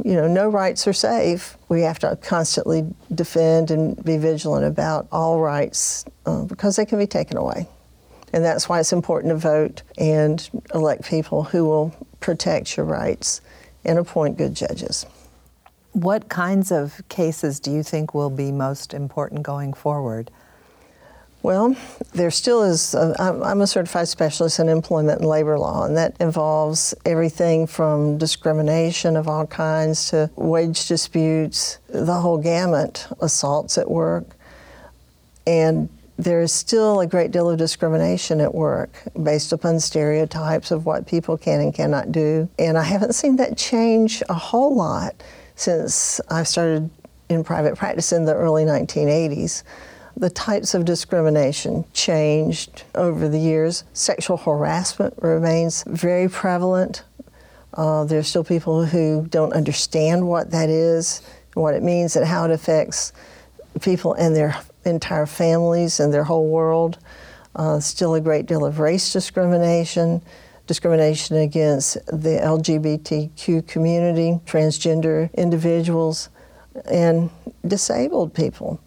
you 0.04 0.14
know, 0.14 0.28
no 0.28 0.50
rights 0.50 0.88
are 0.88 0.94
safe. 0.94 1.58
We 1.70 1.82
have 1.82 2.00
to 2.00 2.18
constantly 2.18 2.94
defend 3.14 3.72
and 3.72 4.02
be 4.04 4.18
vigilant 4.18 4.66
about 4.66 5.08
all 5.12 5.40
rights 5.40 6.06
uh, 6.26 6.44
because 6.44 6.76
they 6.76 6.86
can 6.86 7.00
be 7.00 7.08
taken 7.08 7.38
away. 7.38 7.68
And 8.34 8.44
that's 8.44 8.68
why 8.68 8.80
it's 8.80 8.92
important 8.92 9.32
to 9.32 9.38
vote 9.38 9.84
and 9.98 10.48
elect 10.74 11.06
people 11.06 11.44
who 11.44 11.64
will 11.66 11.96
protect 12.20 12.76
your 12.76 12.86
rights 12.86 13.40
and 13.86 13.98
appoint 13.98 14.38
good 14.38 14.54
judges. 14.54 15.06
What 15.94 16.28
kinds 16.28 16.72
of 16.72 17.02
cases 17.08 17.62
do 17.62 17.72
you 17.72 17.82
think 17.82 18.14
will 18.14 18.30
be 18.30 18.52
most 18.52 18.94
important 18.94 19.44
going 19.44 19.72
forward? 19.72 20.30
Well, 21.46 21.76
there 22.14 22.32
still 22.32 22.64
is. 22.64 22.96
I'm 22.96 23.62
a 23.62 23.68
certified 23.68 24.08
specialist 24.08 24.58
in 24.58 24.68
employment 24.68 25.20
and 25.20 25.30
labor 25.30 25.60
law, 25.60 25.86
and 25.86 25.96
that 25.96 26.16
involves 26.20 26.96
everything 27.06 27.68
from 27.68 28.18
discrimination 28.18 29.16
of 29.16 29.28
all 29.28 29.46
kinds 29.46 30.10
to 30.10 30.32
wage 30.38 30.88
disputes, 30.88 31.78
the 31.88 32.16
whole 32.16 32.40
gamut, 32.40 33.06
assaults 33.22 33.78
at 33.78 33.92
work. 33.92 34.26
And 35.46 35.88
there 36.18 36.42
is 36.42 36.52
still 36.52 37.02
a 37.02 37.06
great 37.06 37.30
deal 37.30 37.48
of 37.48 37.60
discrimination 37.60 38.42
at 38.42 38.56
work 38.56 38.98
based 39.22 39.54
upon 39.54 39.80
stereotypes 39.80 40.72
of 40.72 40.88
what 40.88 41.06
people 41.06 41.38
can 41.38 41.62
and 41.62 41.76
cannot 41.76 42.12
do. 42.12 42.50
And 42.58 42.76
I 42.76 42.84
haven't 42.84 43.14
seen 43.14 43.36
that 43.36 43.56
change 43.56 44.24
a 44.30 44.34
whole 44.34 44.76
lot 44.76 45.14
since 45.56 46.20
I 46.28 46.42
started 46.42 46.90
in 47.30 47.44
private 47.44 47.78
practice 47.78 48.12
in 48.12 48.26
the 48.26 48.34
early 48.34 48.66
1980s. 48.66 49.62
The 50.18 50.30
types 50.30 50.74
of 50.74 50.86
discrimination 50.86 51.84
changed 51.94 52.84
over 52.96 53.28
the 53.28 53.40
years. 53.40 53.84
Sexual 53.94 54.38
harassment 54.38 55.14
remains 55.22 55.84
very 55.88 56.30
prevalent. 56.30 57.04
Uh, 57.74 58.06
there's 58.06 58.28
still 58.28 58.44
people 58.44 58.86
who 58.86 59.28
don't 59.30 59.52
understand 59.52 60.26
what 60.26 60.52
that 60.52 60.70
is, 60.70 61.22
what 61.54 61.74
it 61.74 61.84
means, 61.84 62.16
and 62.16 62.26
how 62.26 62.46
it 62.46 62.52
affects 62.52 63.12
people 63.82 64.14
and 64.14 64.34
their 64.34 64.56
entire 64.86 65.26
families 65.26 66.00
and 66.00 66.14
their 66.14 66.24
whole 66.24 66.48
world. 66.48 66.98
uh, 67.56 67.80
still 67.80 68.16
a 68.16 68.22
great 68.22 68.46
deal 68.46 68.66
of 68.66 68.80
race 68.80 69.14
discrimination, 69.14 70.22
discrimination 70.68 71.38
against 71.38 71.96
the 72.08 72.40
LGBTQ 72.42 73.68
community, 73.68 74.40
transgender 74.46 75.34
individuals, 75.36 76.30
and 76.90 77.30
disabled 77.66 78.34
people. 78.34 78.80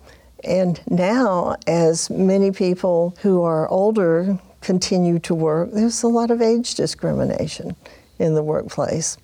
And 0.44 0.80
now, 0.88 1.56
as 1.66 2.10
many 2.10 2.52
people 2.52 3.16
who 3.22 3.42
are 3.42 3.68
older 3.68 4.38
continue 4.60 5.18
to 5.20 5.34
work, 5.34 5.70
there's 5.72 6.02
a 6.02 6.08
lot 6.08 6.30
of 6.30 6.40
age 6.40 6.74
discrimination 6.74 7.74
in 8.18 8.34
the 8.34 8.42
workplace. 8.42 9.18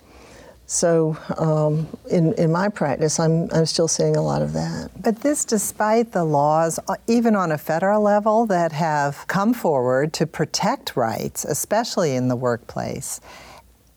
So, 0.66 1.16
um, 1.36 1.86
in, 2.10 2.32
in 2.34 2.50
my 2.50 2.68
practice, 2.68 3.20
I'm, 3.20 3.50
I'm 3.52 3.66
still 3.66 3.86
seeing 3.86 4.16
a 4.16 4.22
lot 4.22 4.40
of 4.40 4.54
that. 4.54 4.90
But 5.02 5.20
this, 5.20 5.44
despite 5.44 6.12
the 6.12 6.24
laws, 6.24 6.80
uh, 6.88 6.96
even 7.06 7.36
on 7.36 7.52
a 7.52 7.58
federal 7.58 8.00
level, 8.00 8.46
that 8.46 8.72
have 8.72 9.26
come 9.28 9.52
forward 9.52 10.14
to 10.14 10.26
protect 10.26 10.96
rights, 10.96 11.44
especially 11.44 12.16
in 12.16 12.28
the 12.28 12.36
workplace. 12.36 13.20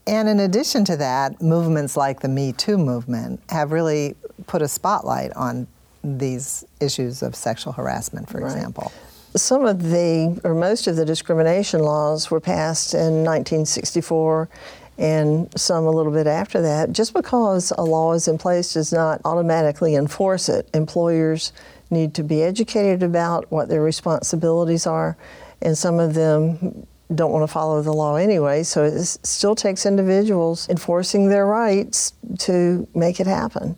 And 0.05 0.27
in 0.27 0.41
addition 0.41 0.83
to 0.85 0.97
that, 0.97 1.41
movements 1.41 1.95
like 1.95 2.19
the 2.19 2.27
Me 2.27 2.51
Too 2.51 2.77
movement 2.77 3.41
have 3.49 3.71
really 3.71 4.15
put 4.45 4.61
a 4.61 4.67
spotlight 4.67 5.33
on 5.33 5.67
these 6.03 6.63
issues 6.79 7.21
of 7.21 7.35
sexual 7.35 7.73
harassment, 7.73 8.29
for 8.29 8.39
right. 8.39 8.51
example. 8.51 8.91
Some 9.35 9.65
of 9.65 9.83
the, 9.83 10.39
or 10.43 10.53
most 10.53 10.87
of 10.87 10.95
the 10.95 11.05
discrimination 11.05 11.81
laws 11.81 12.31
were 12.31 12.39
passed 12.39 12.93
in 12.93 13.23
1964 13.23 14.49
and 14.97 15.47
some 15.59 15.85
a 15.85 15.91
little 15.91 16.11
bit 16.11 16.27
after 16.27 16.61
that. 16.61 16.91
Just 16.91 17.13
because 17.13 17.71
a 17.77 17.83
law 17.83 18.13
is 18.13 18.27
in 18.27 18.37
place 18.37 18.73
does 18.73 18.91
not 18.91 19.21
automatically 19.25 19.95
enforce 19.95 20.49
it. 20.49 20.67
Employers 20.73 21.53
need 21.89 22.13
to 22.15 22.23
be 22.23 22.41
educated 22.41 23.03
about 23.03 23.49
what 23.51 23.69
their 23.69 23.81
responsibilities 23.81 24.87
are, 24.87 25.15
and 25.61 25.77
some 25.77 25.99
of 25.99 26.13
them 26.13 26.85
don't 27.13 27.31
want 27.31 27.43
to 27.43 27.51
follow 27.51 27.81
the 27.81 27.93
law 27.93 28.15
anyway, 28.15 28.63
so 28.63 28.83
it 28.83 29.01
still 29.01 29.55
takes 29.55 29.85
individuals 29.85 30.67
enforcing 30.67 31.29
their 31.29 31.45
rights 31.45 32.13
to 32.39 32.87
make 32.93 33.19
it 33.19 33.27
happen. 33.27 33.77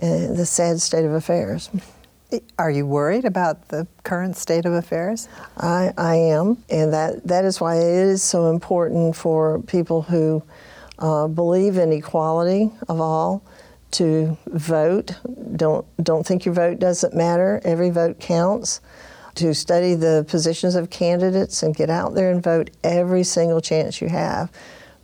Uh, 0.00 0.32
the 0.32 0.46
sad 0.46 0.80
state 0.80 1.04
of 1.04 1.12
affairs. 1.12 1.70
Are 2.56 2.70
you 2.70 2.86
worried 2.86 3.24
about 3.24 3.68
the 3.68 3.88
current 4.04 4.36
state 4.36 4.64
of 4.64 4.72
affairs? 4.72 5.28
I, 5.56 5.92
I 5.98 6.14
am, 6.14 6.62
and 6.70 6.92
that, 6.92 7.26
that 7.26 7.44
is 7.44 7.60
why 7.60 7.78
it 7.78 7.82
is 7.82 8.22
so 8.22 8.50
important 8.50 9.16
for 9.16 9.60
people 9.62 10.02
who 10.02 10.44
uh, 11.00 11.26
believe 11.26 11.78
in 11.78 11.90
equality 11.90 12.70
of 12.88 13.00
all 13.00 13.42
to 13.92 14.36
vote. 14.46 15.18
Don't, 15.56 15.84
don't 16.04 16.24
think 16.24 16.44
your 16.44 16.54
vote 16.54 16.78
doesn't 16.78 17.14
matter, 17.14 17.60
every 17.64 17.90
vote 17.90 18.20
counts. 18.20 18.80
To 19.36 19.54
study 19.54 19.94
the 19.94 20.24
positions 20.28 20.74
of 20.74 20.90
candidates 20.90 21.62
and 21.62 21.74
get 21.74 21.90
out 21.90 22.14
there 22.14 22.30
and 22.30 22.42
vote 22.42 22.70
every 22.84 23.24
single 23.24 23.60
chance 23.60 24.00
you 24.00 24.08
have 24.08 24.50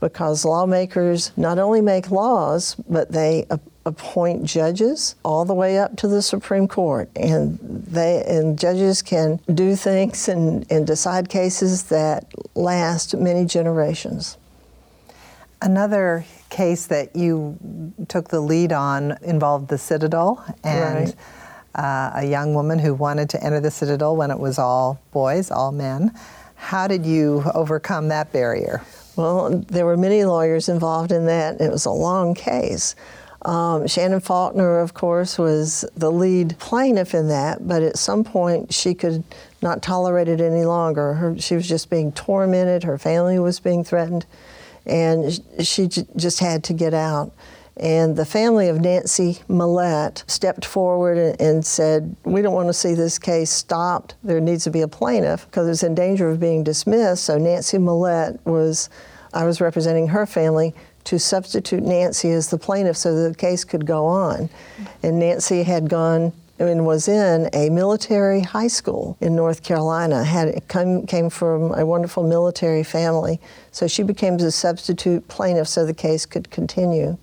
because 0.00 0.44
lawmakers 0.44 1.32
not 1.36 1.58
only 1.58 1.80
make 1.80 2.10
laws, 2.10 2.74
but 2.88 3.10
they 3.10 3.46
appoint 3.86 4.44
judges 4.44 5.14
all 5.24 5.44
the 5.44 5.54
way 5.54 5.78
up 5.78 5.96
to 5.96 6.08
the 6.08 6.22
Supreme 6.22 6.66
Court, 6.66 7.10
and 7.16 7.58
they 7.60 8.24
and 8.26 8.58
judges 8.58 9.02
can 9.02 9.40
do 9.52 9.76
things 9.76 10.28
and, 10.28 10.70
and 10.70 10.86
decide 10.86 11.28
cases 11.28 11.84
that 11.84 12.32
last 12.54 13.16
many 13.16 13.44
generations. 13.44 14.38
Another 15.60 16.24
case 16.50 16.86
that 16.86 17.14
you 17.16 17.58
took 18.08 18.28
the 18.28 18.40
lead 18.40 18.72
on 18.72 19.16
involved 19.22 19.68
the 19.68 19.78
Citadel 19.78 20.44
and 20.62 21.14
right. 21.74 21.82
uh, 21.84 22.12
a 22.14 22.24
young 22.26 22.54
woman 22.54 22.78
who 22.78 22.94
wanted 22.94 23.30
to 23.30 23.42
enter 23.42 23.60
the 23.60 23.70
Citadel 23.70 24.16
when 24.16 24.30
it 24.30 24.38
was 24.38 24.58
all 24.58 25.00
boys, 25.12 25.50
all 25.50 25.72
men. 25.72 26.12
How 26.54 26.86
did 26.86 27.04
you 27.04 27.44
overcome 27.54 28.08
that 28.08 28.32
barrier? 28.32 28.82
Well, 29.16 29.64
there 29.68 29.86
were 29.86 29.96
many 29.96 30.24
lawyers 30.24 30.68
involved 30.68 31.12
in 31.12 31.26
that. 31.26 31.60
It 31.60 31.70
was 31.70 31.84
a 31.84 31.90
long 31.90 32.34
case. 32.34 32.94
Um, 33.44 33.86
Shannon 33.86 34.20
Faulkner, 34.20 34.80
of 34.80 34.94
course, 34.94 35.38
was 35.38 35.84
the 35.96 36.10
lead 36.10 36.58
plaintiff 36.58 37.14
in 37.14 37.28
that, 37.28 37.66
but 37.68 37.82
at 37.82 37.98
some 37.98 38.24
point 38.24 38.72
she 38.72 38.94
could 38.94 39.22
not 39.60 39.82
tolerate 39.82 40.28
it 40.28 40.40
any 40.40 40.64
longer. 40.64 41.14
Her, 41.14 41.38
she 41.38 41.54
was 41.54 41.68
just 41.68 41.90
being 41.90 42.12
tormented, 42.12 42.84
her 42.84 42.96
family 42.96 43.38
was 43.38 43.60
being 43.60 43.84
threatened, 43.84 44.24
and 44.86 45.40
she 45.60 45.88
j- 45.88 46.06
just 46.16 46.40
had 46.40 46.64
to 46.64 46.72
get 46.72 46.94
out. 46.94 47.32
And 47.76 48.16
the 48.16 48.24
family 48.24 48.68
of 48.68 48.80
Nancy 48.80 49.40
Mellette 49.48 50.22
stepped 50.30 50.64
forward 50.64 51.18
and, 51.18 51.40
and 51.40 51.66
said, 51.66 52.14
We 52.24 52.40
don't 52.40 52.54
want 52.54 52.68
to 52.68 52.72
see 52.72 52.94
this 52.94 53.18
case 53.18 53.50
stopped. 53.50 54.14
There 54.22 54.40
needs 54.40 54.64
to 54.64 54.70
be 54.70 54.80
a 54.80 54.88
plaintiff 54.88 55.46
because 55.46 55.68
it's 55.68 55.82
in 55.82 55.94
danger 55.94 56.30
of 56.30 56.38
being 56.38 56.62
dismissed. 56.62 57.24
So 57.24 57.36
Nancy 57.36 57.78
Mellette 57.78 58.38
was, 58.46 58.88
I 59.32 59.44
was 59.44 59.60
representing 59.60 60.08
her 60.08 60.24
family 60.24 60.72
to 61.04 61.18
substitute 61.18 61.82
Nancy 61.82 62.30
as 62.30 62.48
the 62.48 62.58
plaintiff 62.58 62.96
so 62.96 63.28
the 63.28 63.34
case 63.34 63.64
could 63.64 63.86
go 63.86 64.06
on. 64.06 64.48
And 65.02 65.18
Nancy 65.18 65.62
had 65.62 65.88
gone 65.88 66.32
and 66.58 66.86
was 66.86 67.08
in 67.08 67.48
a 67.52 67.68
military 67.70 68.40
high 68.40 68.68
school 68.68 69.16
in 69.20 69.34
North 69.34 69.62
Carolina. 69.62 70.22
Had 70.24 70.66
come, 70.68 71.06
came 71.06 71.28
from 71.28 71.74
a 71.74 71.84
wonderful 71.84 72.22
military 72.22 72.84
family, 72.84 73.40
so 73.72 73.86
she 73.86 74.02
became 74.02 74.38
the 74.38 74.52
substitute 74.52 75.26
plaintiff 75.28 75.68
so 75.68 75.84
the 75.84 75.94
case 75.94 76.26
could 76.26 76.50
continue. 76.50 77.18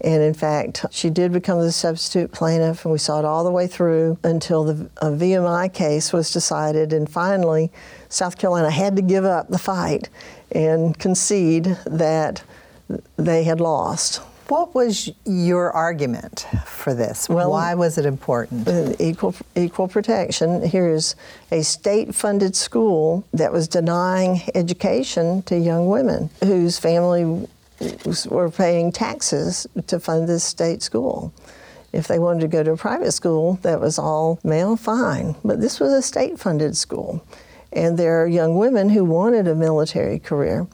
And 0.00 0.22
in 0.22 0.32
fact, 0.32 0.86
she 0.92 1.10
did 1.10 1.32
become 1.32 1.58
the 1.58 1.72
substitute 1.72 2.30
plaintiff, 2.30 2.84
and 2.84 2.92
we 2.92 2.98
saw 2.98 3.18
it 3.18 3.24
all 3.24 3.42
the 3.42 3.50
way 3.50 3.66
through 3.66 4.16
until 4.22 4.62
the 4.62 4.88
VMI 5.00 5.72
case 5.74 6.12
was 6.12 6.32
decided. 6.32 6.92
And 6.92 7.10
finally, 7.10 7.72
South 8.08 8.38
Carolina 8.38 8.70
had 8.70 8.94
to 8.94 9.02
give 9.02 9.24
up 9.24 9.48
the 9.48 9.58
fight 9.58 10.08
and 10.52 10.96
concede 10.96 11.76
that 11.84 12.44
they 13.16 13.44
had 13.44 13.60
lost. 13.60 14.20
What 14.48 14.74
was 14.74 15.10
your 15.26 15.70
argument 15.72 16.46
for 16.64 16.94
this? 16.94 17.28
Well, 17.28 17.50
Why 17.50 17.74
was 17.74 17.98
it 17.98 18.06
important? 18.06 18.66
Uh, 18.66 18.94
equal, 18.98 19.34
equal 19.54 19.88
protection. 19.88 20.62
Here's 20.62 21.16
a 21.50 21.62
state 21.62 22.14
funded 22.14 22.56
school 22.56 23.24
that 23.34 23.52
was 23.52 23.68
denying 23.68 24.40
education 24.54 25.42
to 25.42 25.58
young 25.58 25.88
women 25.88 26.30
whose 26.42 26.78
family 26.78 27.46
were 28.30 28.50
paying 28.50 28.90
taxes 28.90 29.66
to 29.86 30.00
fund 30.00 30.26
this 30.28 30.44
state 30.44 30.82
school. 30.82 31.32
If 31.92 32.08
they 32.08 32.18
wanted 32.18 32.40
to 32.40 32.48
go 32.48 32.62
to 32.62 32.72
a 32.72 32.76
private 32.76 33.12
school 33.12 33.58
that 33.62 33.80
was 33.80 33.98
all 33.98 34.40
male, 34.44 34.76
fine. 34.76 35.36
But 35.44 35.60
this 35.60 35.78
was 35.78 35.92
a 35.92 36.02
state 36.02 36.38
funded 36.38 36.74
school. 36.76 37.22
And 37.72 37.98
there 37.98 38.22
are 38.22 38.26
young 38.26 38.56
women 38.56 38.88
who 38.88 39.04
wanted 39.04 39.46
a 39.46 39.54
military 39.54 40.18
career. 40.18 40.66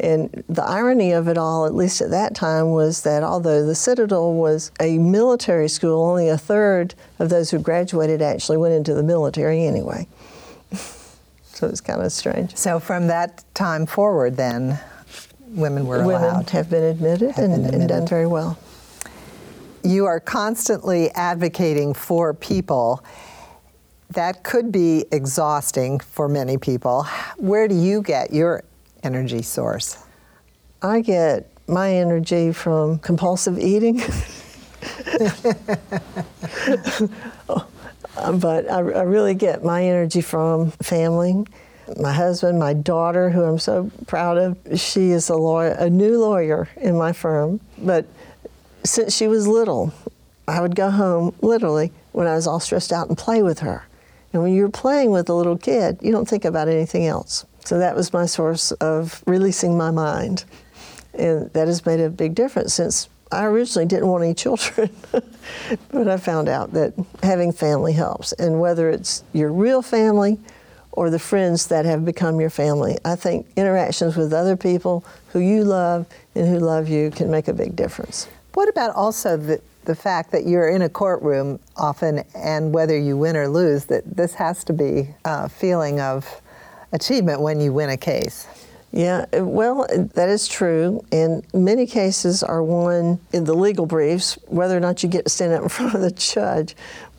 And 0.00 0.44
the 0.48 0.62
irony 0.62 1.12
of 1.12 1.26
it 1.26 1.36
all, 1.36 1.66
at 1.66 1.74
least 1.74 2.00
at 2.00 2.10
that 2.10 2.34
time, 2.34 2.70
was 2.70 3.02
that 3.02 3.24
although 3.24 3.66
the 3.66 3.74
Citadel 3.74 4.32
was 4.34 4.70
a 4.80 4.98
military 4.98 5.68
school, 5.68 6.04
only 6.04 6.28
a 6.28 6.38
third 6.38 6.94
of 7.18 7.30
those 7.30 7.50
who 7.50 7.58
graduated 7.58 8.22
actually 8.22 8.58
went 8.58 8.74
into 8.74 8.94
the 8.94 9.02
military 9.02 9.66
anyway. 9.66 10.06
so 11.42 11.66
it's 11.66 11.80
kind 11.80 12.00
of 12.00 12.12
strange. 12.12 12.54
So 12.54 12.78
from 12.78 13.08
that 13.08 13.42
time 13.54 13.86
forward, 13.86 14.36
then, 14.36 14.78
women 15.48 15.86
were 15.86 16.06
women 16.06 16.22
allowed. 16.22 16.50
have 16.50 16.70
been 16.70 16.84
admitted, 16.84 17.32
have 17.32 17.44
and, 17.44 17.54
been 17.54 17.64
admitted. 17.64 17.80
and 17.80 17.88
done 17.88 18.06
very 18.06 18.26
well. 18.26 18.56
You 19.82 20.06
are 20.06 20.20
constantly 20.20 21.10
advocating 21.12 21.94
for 21.94 22.34
people 22.34 23.02
that 24.10 24.42
could 24.42 24.72
be 24.72 25.04
exhausting 25.12 26.00
for 26.00 26.28
many 26.28 26.56
people. 26.56 27.04
Where 27.36 27.68
do 27.68 27.74
you 27.74 28.02
get 28.02 28.32
your 28.32 28.64
energy 29.08 29.40
source? 29.40 29.96
I 30.82 31.00
get 31.00 31.50
my 31.66 31.94
energy 31.94 32.52
from 32.52 32.98
compulsive 32.98 33.58
eating. 33.58 33.96
but 38.40 38.70
I, 38.70 38.76
I, 38.76 39.02
really 39.02 39.34
get 39.34 39.64
my 39.64 39.82
energy 39.82 40.20
from 40.20 40.72
family. 40.72 41.46
My 41.98 42.12
husband, 42.12 42.58
my 42.58 42.74
daughter, 42.74 43.30
who 43.30 43.44
I'm 43.44 43.58
so 43.58 43.90
proud 44.06 44.36
of, 44.36 44.58
she 44.78 45.10
is 45.10 45.30
a 45.30 45.36
lawyer, 45.36 45.70
a 45.70 45.88
new 45.88 46.20
lawyer 46.20 46.68
in 46.76 46.96
my 46.96 47.14
firm. 47.14 47.60
But 47.78 48.04
since 48.84 49.16
she 49.16 49.26
was 49.26 49.48
little, 49.48 49.94
I 50.46 50.60
would 50.60 50.76
go 50.76 50.90
home 50.90 51.34
literally 51.40 51.92
when 52.12 52.26
I 52.26 52.34
was 52.34 52.46
all 52.46 52.60
stressed 52.60 52.92
out 52.92 53.08
and 53.08 53.16
play 53.16 53.42
with 53.42 53.60
her. 53.60 53.86
And 54.34 54.42
when 54.42 54.52
you're 54.52 54.68
playing 54.68 55.10
with 55.10 55.30
a 55.30 55.34
little 55.34 55.56
kid, 55.56 55.98
you 56.02 56.12
don't 56.12 56.28
think 56.28 56.44
about 56.44 56.68
anything 56.68 57.06
else. 57.06 57.46
So 57.68 57.76
that 57.76 57.94
was 57.94 58.14
my 58.14 58.24
source 58.24 58.72
of 58.72 59.22
releasing 59.26 59.76
my 59.76 59.90
mind. 59.90 60.46
And 61.12 61.52
that 61.52 61.68
has 61.68 61.84
made 61.84 62.00
a 62.00 62.08
big 62.08 62.34
difference 62.34 62.72
since 62.72 63.10
I 63.30 63.44
originally 63.44 63.84
didn't 63.84 64.08
want 64.08 64.24
any 64.24 64.32
children. 64.32 64.88
but 65.90 66.08
I 66.08 66.16
found 66.16 66.48
out 66.48 66.72
that 66.72 66.94
having 67.22 67.52
family 67.52 67.92
helps. 67.92 68.32
And 68.32 68.58
whether 68.58 68.88
it's 68.88 69.22
your 69.34 69.52
real 69.52 69.82
family 69.82 70.40
or 70.92 71.10
the 71.10 71.18
friends 71.18 71.66
that 71.66 71.84
have 71.84 72.06
become 72.06 72.40
your 72.40 72.48
family, 72.48 72.96
I 73.04 73.16
think 73.16 73.46
interactions 73.54 74.16
with 74.16 74.32
other 74.32 74.56
people 74.56 75.04
who 75.26 75.40
you 75.40 75.62
love 75.62 76.06
and 76.34 76.48
who 76.48 76.60
love 76.60 76.88
you 76.88 77.10
can 77.10 77.30
make 77.30 77.48
a 77.48 77.52
big 77.52 77.76
difference. 77.76 78.30
What 78.54 78.70
about 78.70 78.94
also 78.94 79.36
the, 79.36 79.60
the 79.84 79.94
fact 79.94 80.32
that 80.32 80.46
you're 80.46 80.70
in 80.70 80.80
a 80.80 80.88
courtroom 80.88 81.60
often, 81.76 82.24
and 82.34 82.72
whether 82.72 82.96
you 82.96 83.18
win 83.18 83.36
or 83.36 83.46
lose, 83.46 83.84
that 83.84 84.16
this 84.16 84.32
has 84.32 84.64
to 84.64 84.72
be 84.72 85.14
a 85.26 85.50
feeling 85.50 86.00
of 86.00 86.40
achievement 86.92 87.40
when 87.40 87.60
you 87.60 87.72
win 87.72 87.90
a 87.90 87.96
case. 87.96 88.46
Yeah, 88.90 89.26
uh, 89.36 89.44
well, 89.44 89.86
that 90.14 90.28
is 90.28 90.48
true. 90.48 91.04
And 91.12 91.42
many 91.52 91.86
cases 91.86 92.42
are 92.42 92.62
won 92.62 93.20
in 93.32 93.44
the 93.44 93.54
legal 93.54 93.86
briefs, 93.86 94.38
whether 94.46 94.76
or 94.76 94.80
not 94.80 95.02
you 95.02 95.08
get 95.08 95.24
to 95.24 95.30
stand 95.30 95.52
up 95.52 95.62
in 95.62 95.68
front 95.68 95.94
of 95.94 96.00
the 96.00 96.10
judge. 96.10 96.74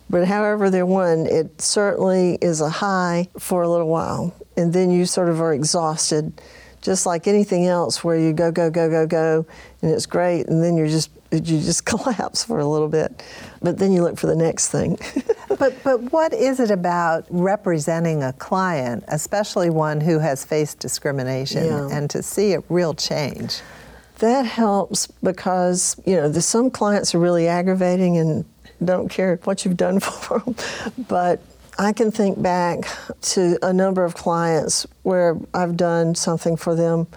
But 0.09 0.27
however 0.27 0.71
they're 0.71 0.85
won, 0.85 1.27
it 1.27 1.61
certainly 1.61 2.39
is 2.41 2.61
a 2.61 2.69
high 2.69 3.27
for 3.37 3.61
a 3.61 3.69
little 3.69 3.87
while. 3.87 4.33
And 4.57 4.73
then 4.73 4.89
you 4.89 5.05
sort 5.05 5.29
of 5.29 5.39
are 5.39 5.53
exhausted, 5.53 6.41
just 6.81 7.05
like 7.05 7.27
anything 7.27 7.67
else 7.67 8.03
where 8.03 8.17
you 8.17 8.33
go, 8.33 8.51
go, 8.51 8.71
go, 8.71 8.89
go, 8.89 9.05
go, 9.05 9.45
and 9.83 9.91
it's 9.91 10.07
great. 10.07 10.47
And 10.47 10.63
then 10.63 10.75
you're 10.75 10.87
just, 10.87 11.11
you 11.31 11.39
just 11.41 11.85
collapse 11.85 12.43
for 12.43 12.59
a 12.59 12.65
little 12.65 12.89
bit. 12.89 13.23
But 13.61 13.77
then 13.77 13.91
you 13.91 14.01
look 14.01 14.17
for 14.17 14.25
the 14.25 14.35
next 14.35 14.69
thing. 14.69 14.97
but, 15.59 15.75
but 15.83 16.11
what 16.11 16.33
is 16.33 16.59
it 16.59 16.71
about 16.71 17.25
representing 17.29 18.23
a 18.23 18.33
client, 18.33 19.03
especially 19.09 19.69
one 19.69 20.01
who 20.01 20.19
has 20.19 20.43
faced 20.43 20.79
discrimination, 20.79 21.65
yeah. 21.65 21.89
and 21.91 22.09
to 22.09 22.23
see 22.23 22.53
a 22.53 22.63
real 22.69 22.93
change? 22.93 23.61
That 24.19 24.45
helps 24.45 25.07
because, 25.07 26.01
you 26.05 26.15
know, 26.15 26.31
some 26.33 26.71
clients 26.71 27.13
are 27.13 27.19
really 27.19 27.47
aggravating 27.47 28.17
and 28.17 28.45
don't 28.83 29.09
care 29.09 29.39
what 29.43 29.63
you've 29.63 29.77
done 29.77 29.99
for 29.99 30.39
them. 30.39 30.55
But 31.07 31.41
I 31.77 31.93
can 31.93 32.11
think 32.11 32.41
back 32.41 32.79
to 33.21 33.57
a 33.61 33.71
number 33.71 34.03
of 34.03 34.15
clients 34.15 34.87
where 35.03 35.37
I've 35.53 35.77
done 35.77 36.15
something 36.15 36.57
for 36.57 36.75
them 36.75 37.07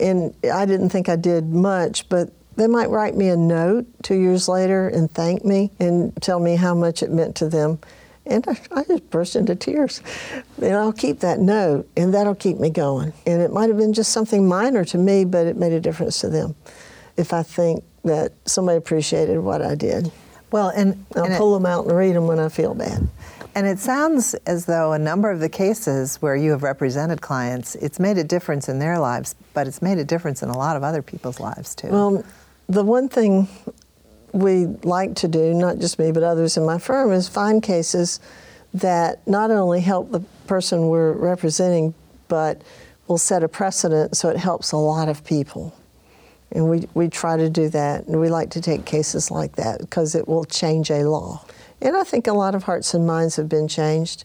and 0.00 0.34
I 0.52 0.66
didn't 0.66 0.90
think 0.90 1.08
I 1.08 1.16
did 1.16 1.48
much, 1.48 2.08
but 2.08 2.30
they 2.56 2.66
might 2.66 2.90
write 2.90 3.14
me 3.14 3.28
a 3.28 3.36
note 3.36 3.86
two 4.02 4.16
years 4.16 4.48
later 4.48 4.88
and 4.88 5.10
thank 5.10 5.44
me 5.44 5.70
and 5.78 6.12
tell 6.22 6.40
me 6.40 6.56
how 6.56 6.74
much 6.74 7.02
it 7.02 7.10
meant 7.10 7.36
to 7.36 7.48
them. 7.48 7.78
And 8.24 8.44
I, 8.48 8.58
I, 8.74 8.84
just 8.84 9.08
burst 9.10 9.36
into 9.36 9.54
tears. 9.54 10.02
And 10.60 10.74
I'll 10.74 10.92
keep 10.92 11.20
that 11.20 11.38
note, 11.38 11.88
and 11.96 12.12
that'll 12.12 12.34
keep 12.34 12.58
me 12.58 12.70
going. 12.70 13.12
And 13.24 13.40
it 13.40 13.52
might 13.52 13.68
have 13.68 13.78
been 13.78 13.92
just 13.92 14.10
something 14.10 14.48
minor 14.48 14.84
to 14.86 14.98
me, 14.98 15.24
but 15.24 15.46
it 15.46 15.56
made 15.56 15.72
a 15.72 15.80
difference 15.80 16.20
to 16.22 16.28
them 16.28 16.56
if 17.16 17.32
I 17.32 17.44
think 17.44 17.84
that 18.04 18.32
somebody 18.44 18.78
appreciated 18.78 19.38
what 19.38 19.62
I 19.62 19.76
did. 19.76 20.10
Well, 20.50 20.70
and 20.70 21.04
I'll 21.14 21.24
and 21.24 21.36
pull 21.36 21.54
it, 21.54 21.60
them 21.60 21.66
out 21.66 21.86
and 21.86 21.96
read 21.96 22.16
them 22.16 22.26
when 22.26 22.40
I 22.40 22.48
feel 22.48 22.74
bad. 22.74 23.08
And 23.54 23.66
it 23.66 23.78
sounds 23.78 24.34
as 24.46 24.66
though 24.66 24.92
a 24.92 24.98
number 24.98 25.30
of 25.30 25.40
the 25.40 25.48
cases 25.48 26.16
where 26.16 26.36
you 26.36 26.50
have 26.50 26.62
represented 26.62 27.22
clients, 27.22 27.74
it's 27.76 27.98
made 27.98 28.18
a 28.18 28.24
difference 28.24 28.68
in 28.68 28.78
their 28.78 28.98
lives, 28.98 29.34
but 29.54 29.66
it's 29.66 29.80
made 29.80 29.98
a 29.98 30.04
difference 30.04 30.42
in 30.42 30.50
a 30.50 30.58
lot 30.58 30.76
of 30.76 30.82
other 30.82 31.00
people's 31.00 31.40
lives 31.40 31.74
too. 31.74 31.88
Well, 31.88 32.24
the 32.68 32.82
one 32.82 33.08
thing 33.08 33.48
we 34.32 34.66
like 34.82 35.14
to 35.16 35.28
do, 35.28 35.54
not 35.54 35.78
just 35.78 35.98
me, 35.98 36.12
but 36.12 36.22
others 36.22 36.56
in 36.56 36.64
my 36.64 36.78
firm, 36.78 37.12
is 37.12 37.28
find 37.28 37.62
cases 37.62 38.20
that 38.74 39.26
not 39.26 39.50
only 39.50 39.80
help 39.80 40.10
the 40.10 40.20
person 40.46 40.88
we're 40.88 41.12
representing, 41.12 41.94
but 42.28 42.60
will 43.08 43.18
set 43.18 43.42
a 43.42 43.48
precedent 43.48 44.16
so 44.16 44.28
it 44.28 44.36
helps 44.36 44.72
a 44.72 44.76
lot 44.76 45.08
of 45.08 45.24
people. 45.24 45.74
And 46.52 46.68
we, 46.68 46.88
we 46.94 47.08
try 47.08 47.36
to 47.36 47.48
do 47.48 47.68
that, 47.70 48.06
and 48.06 48.20
we 48.20 48.28
like 48.28 48.50
to 48.50 48.60
take 48.60 48.84
cases 48.84 49.30
like 49.30 49.56
that 49.56 49.80
because 49.80 50.14
it 50.14 50.28
will 50.28 50.44
change 50.44 50.90
a 50.90 51.04
law. 51.08 51.44
And 51.80 51.96
I 51.96 52.04
think 52.04 52.26
a 52.26 52.32
lot 52.32 52.54
of 52.54 52.64
hearts 52.64 52.94
and 52.94 53.06
minds 53.06 53.36
have 53.36 53.48
been 53.48 53.68
changed. 53.68 54.24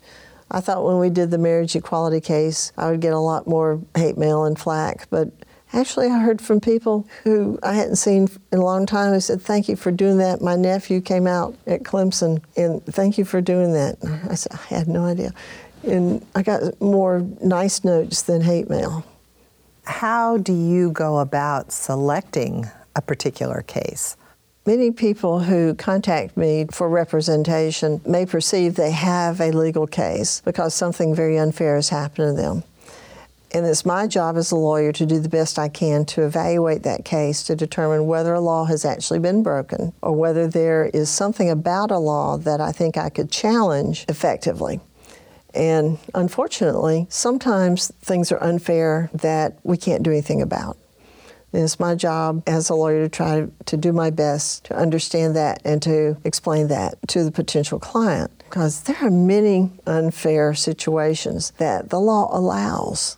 I 0.50 0.60
thought 0.60 0.84
when 0.84 1.00
we 1.00 1.10
did 1.10 1.32
the 1.32 1.38
marriage 1.38 1.76
equality 1.76 2.22
case, 2.22 2.74
I 2.78 2.92
would 2.92 3.00
get 3.00 3.14
a 3.14 3.20
lot 3.20 3.48
more 3.48 3.80
hate 3.96 4.18
mail 4.18 4.44
and 4.46 4.60
flack, 4.60 5.08
but 5.10 5.30
actually, 5.74 6.08
I 6.08 6.20
heard 6.20 6.42
from 6.42 6.60
people 6.60 7.08
who 7.24 7.60
I 7.64 7.74
hadn't 7.74 7.98
seen 7.98 8.28
in 8.52 8.60
a 8.60 8.64
long 8.64 8.86
time 8.86 9.14
who 9.14 9.20
said, 9.20 9.42
Thank 9.42 9.70
you 9.70 9.76
for 9.76 9.92
doing 9.92 10.18
that. 10.18 10.42
My 10.42 10.56
nephew 10.56 11.02
came 11.02 11.28
out 11.28 11.56
at 11.68 11.84
Clemson, 11.84 12.42
and 12.56 12.84
thank 12.86 13.18
you 13.18 13.26
for 13.26 13.42
doing 13.42 13.74
that. 13.74 13.98
I 14.30 14.36
said, 14.36 14.54
I 14.54 14.74
had 14.74 14.88
no 14.88 15.06
idea. 15.06 15.34
And 15.84 16.26
I 16.36 16.44
got 16.44 16.80
more 16.82 17.26
nice 17.44 17.84
notes 17.84 18.22
than 18.24 18.42
hate 18.42 18.70
mail. 18.70 19.06
How 19.84 20.38
do 20.38 20.54
you 20.54 20.92
go 20.92 21.20
about 21.20 21.72
selecting 21.72 22.70
a 22.96 23.02
particular 23.02 23.64
case? 23.64 24.16
Many 24.66 24.92
people 24.92 25.40
who 25.40 25.74
contact 25.74 26.38
me 26.38 26.68
for 26.72 26.88
representation 26.88 28.00
may 28.06 28.28
perceive 28.28 28.76
they 28.76 28.92
have 28.92 29.42
a 29.42 29.52
legal 29.52 29.88
case 29.88 30.40
because 30.46 30.76
something 30.76 31.16
very 31.16 31.40
unfair 31.40 31.76
has 31.76 31.90
happened 31.90 32.38
to 32.38 32.42
them. 32.42 32.64
And 33.54 33.66
it's 33.66 33.86
my 33.86 34.08
job 34.08 34.38
as 34.38 34.52
a 34.52 34.56
lawyer 34.56 34.94
to 34.94 35.06
do 35.06 35.20
the 35.20 35.28
best 35.28 35.60
I 35.60 35.68
can 35.68 36.06
to 36.06 36.24
evaluate 36.24 36.84
that 36.84 37.04
case 37.04 37.44
to 37.44 37.56
determine 37.56 38.08
whether 38.08 38.34
a 38.34 38.40
law 38.40 38.64
has 38.66 38.86
actually 38.86 39.20
been 39.20 39.44
broken 39.44 39.92
or 40.02 40.14
whether 40.14 40.48
there 40.48 40.86
is 40.86 41.10
something 41.10 41.50
about 41.50 41.92
a 41.92 41.98
law 41.98 42.38
that 42.38 42.62
I 42.62 42.72
think 42.72 42.96
I 42.96 43.10
could 43.10 43.30
challenge 43.30 44.06
effectively. 44.08 44.80
And 45.54 45.98
unfortunately, 46.16 47.08
sometimes 47.10 47.92
things 48.02 48.32
are 48.32 48.42
unfair 48.42 49.10
that 49.14 49.58
we 49.64 49.76
can't 49.76 50.02
do 50.02 50.12
anything 50.12 50.42
about. 50.42 50.78
And 51.52 51.64
it's 51.64 51.80
my 51.80 51.96
job 51.96 52.44
as 52.48 52.70
a 52.70 52.76
lawyer 52.76 53.04
to 53.04 53.10
try 53.10 53.48
to 53.66 53.78
do 53.78 53.92
my 53.92 54.10
best 54.10 54.64
to 54.66 54.76
understand 54.78 55.36
that 55.36 55.62
and 55.66 55.82
to 55.82 56.16
explain 56.24 56.70
that 56.70 56.96
to 57.10 57.26
the 57.26 57.32
potential 57.32 57.80
client. 57.80 58.32
Because 58.46 58.84
there 58.84 58.98
are 59.02 59.12
many 59.12 59.72
unfair 59.86 60.54
situations 60.54 61.52
that 61.58 61.90
the 61.90 62.00
law 62.00 62.30
allows. 62.32 63.18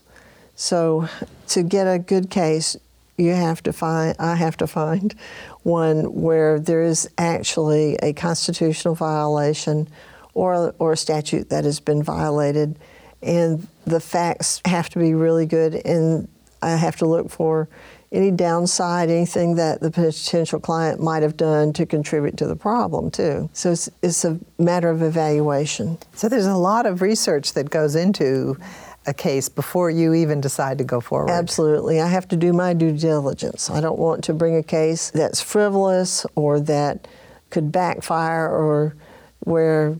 So 0.55 1.07
to 1.47 1.63
get 1.63 1.85
a 1.85 1.99
good 1.99 2.29
case, 2.29 2.77
you 3.17 3.31
have 3.31 3.61
to 3.63 3.73
find, 3.73 4.15
I 4.19 4.35
have 4.35 4.57
to 4.57 4.67
find 4.67 5.13
one 5.61 6.13
where 6.13 6.59
there 6.59 6.81
is 6.81 7.09
actually 7.17 7.95
a 7.97 8.13
constitutional 8.13 8.95
violation 8.95 9.87
or, 10.33 10.73
or 10.79 10.93
a 10.93 10.97
statute 10.97 11.49
that 11.49 11.63
has 11.63 11.79
been 11.79 12.01
violated. 12.01 12.77
And 13.21 13.67
the 13.85 13.99
facts 13.99 14.61
have 14.65 14.89
to 14.89 14.99
be 14.99 15.13
really 15.13 15.45
good, 15.45 15.75
and 15.75 16.27
I 16.61 16.71
have 16.71 16.97
to 16.97 17.05
look 17.05 17.29
for 17.29 17.69
any 18.11 18.31
downside, 18.31 19.09
anything 19.09 19.55
that 19.55 19.79
the 19.79 19.89
potential 19.89 20.59
client 20.59 21.01
might 21.01 21.23
have 21.23 21.37
done 21.37 21.73
to 21.73 21.85
contribute 21.85 22.37
to 22.37 22.45
the 22.45 22.55
problem, 22.55 23.09
too. 23.09 23.49
So 23.53 23.71
it's, 23.71 23.89
it's 24.01 24.25
a 24.25 24.39
matter 24.59 24.89
of 24.89 25.01
evaluation. 25.01 25.97
So 26.13 26.29
there's 26.29 26.45
a 26.45 26.55
lot 26.55 26.85
of 26.85 27.01
research 27.01 27.53
that 27.53 27.69
goes 27.69 27.95
into 27.95 28.57
a 29.05 29.13
case 29.13 29.49
before 29.49 29.89
you 29.89 30.13
even 30.13 30.41
decide 30.41 30.77
to 30.77 30.83
go 30.83 31.01
forward. 31.01 31.29
Absolutely. 31.29 31.99
I 31.99 32.07
have 32.07 32.27
to 32.29 32.35
do 32.35 32.53
my 32.53 32.73
due 32.73 32.91
diligence. 32.91 33.69
I 33.69 33.81
don't 33.81 33.99
want 33.99 34.23
to 34.25 34.33
bring 34.33 34.55
a 34.55 34.63
case 34.63 35.11
that's 35.11 35.41
frivolous 35.41 36.25
or 36.35 36.59
that 36.61 37.07
could 37.49 37.71
backfire 37.71 38.49
or 38.49 38.95
where 39.41 39.97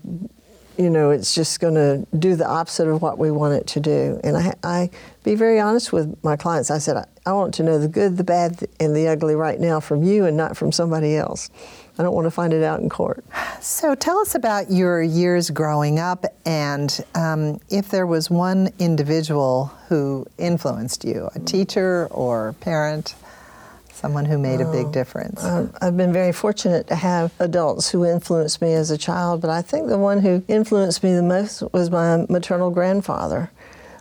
you 0.78 0.90
know 0.90 1.12
it's 1.12 1.36
just 1.36 1.60
going 1.60 1.76
to 1.76 2.06
do 2.18 2.36
the 2.36 2.48
opposite 2.48 2.88
of 2.88 3.02
what 3.02 3.20
we 3.20 3.30
want 3.30 3.54
it 3.54 3.68
to 3.68 3.80
do 3.80 4.20
and 4.24 4.36
I, 4.36 4.54
I 4.64 4.90
be 5.24 5.36
very 5.36 5.60
honest 5.60 5.94
with 5.94 6.18
my 6.24 6.36
clients 6.36 6.72
i 6.72 6.80
said 6.80 6.98
I, 6.98 7.06
I 7.28 7.34
want 7.34 7.54
to 7.56 7.64
know 7.64 7.78
the 7.78 7.88
good 7.88 8.18
the 8.18 8.24
bad 8.24 8.68
and 8.80 8.96
the 8.96 9.08
ugly 9.08 9.36
right 9.36 9.60
now 9.60 9.80
from 9.80 10.02
you 10.02 10.26
and 10.26 10.36
not 10.36 10.58
from 10.58 10.72
somebody 10.72 11.16
else 11.16 11.50
i 11.98 12.04
don't 12.04 12.14
want 12.14 12.26
to 12.26 12.32
find 12.32 12.54
it 12.54 12.64
out 12.64 12.80
in 12.80 12.90
court 12.90 13.24
so 13.62 13.96
tell 13.96 14.18
us 14.20 14.36
about 14.36 14.72
your 14.72 15.02
years 15.02 15.50
growing 15.50 16.00
up 16.00 16.26
and 16.46 17.04
um, 17.16 17.60
if 17.70 17.90
there 17.90 18.06
was 18.06 18.30
one 18.30 18.70
individual 18.80 19.72
who 19.88 20.26
influenced 20.38 21.06
you 21.06 21.30
a 21.36 21.40
teacher 21.40 22.08
or 22.12 22.54
parent 22.60 23.16
someone 24.04 24.26
who 24.26 24.38
made 24.38 24.60
a 24.60 24.70
big 24.70 24.92
difference? 24.92 25.42
I've 25.46 25.96
been 25.96 26.12
very 26.12 26.34
fortunate 26.34 26.88
to 26.88 26.96
have 26.96 27.32
adults 27.40 27.90
who 27.90 28.04
influenced 28.04 28.62
me 28.62 28.74
as 28.74 28.92
a 28.92 28.98
child, 28.98 29.40
but 29.40 29.50
I 29.50 29.62
think 29.62 29.88
the 29.88 29.98
one 29.98 30.20
who 30.20 30.44
influenced 30.50 31.04
me 31.04 31.14
the 31.14 31.24
most 31.24 31.64
was 31.72 31.90
my 31.90 32.26
maternal 32.28 32.70
grandfather. 32.70 33.50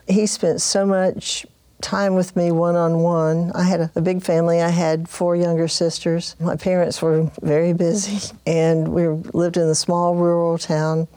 He 0.05 0.25
spent 0.27 0.61
so 0.61 0.85
much 0.85 1.45
time 1.83 2.15
with 2.15 2.35
me 2.35 2.51
one 2.51 2.75
on 2.75 2.99
one. 2.99 3.51
I 3.53 3.63
had 3.63 3.81
a, 3.81 3.91
a, 3.95 4.01
big 4.01 4.23
family. 4.23 4.61
I 4.61 4.69
had 4.69 5.07
four 5.07 5.35
younger 5.35 5.67
sisters. 5.67 6.35
My 6.39 6.55
parents 6.55 7.01
were 7.01 7.29
very 7.41 7.73
busy, 7.73 8.33
and 8.47 8.87
we 8.87 9.07
lived 9.07 9.57
in 9.57 9.63
a 9.63 9.75
small 9.75 10.15
rural 10.15 10.57
town. 10.57 11.07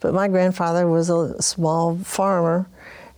But 0.00 0.12
my 0.12 0.28
grandfather 0.28 0.86
was 0.86 1.08
a 1.08 1.40
small 1.40 1.96
farmer, 1.98 2.68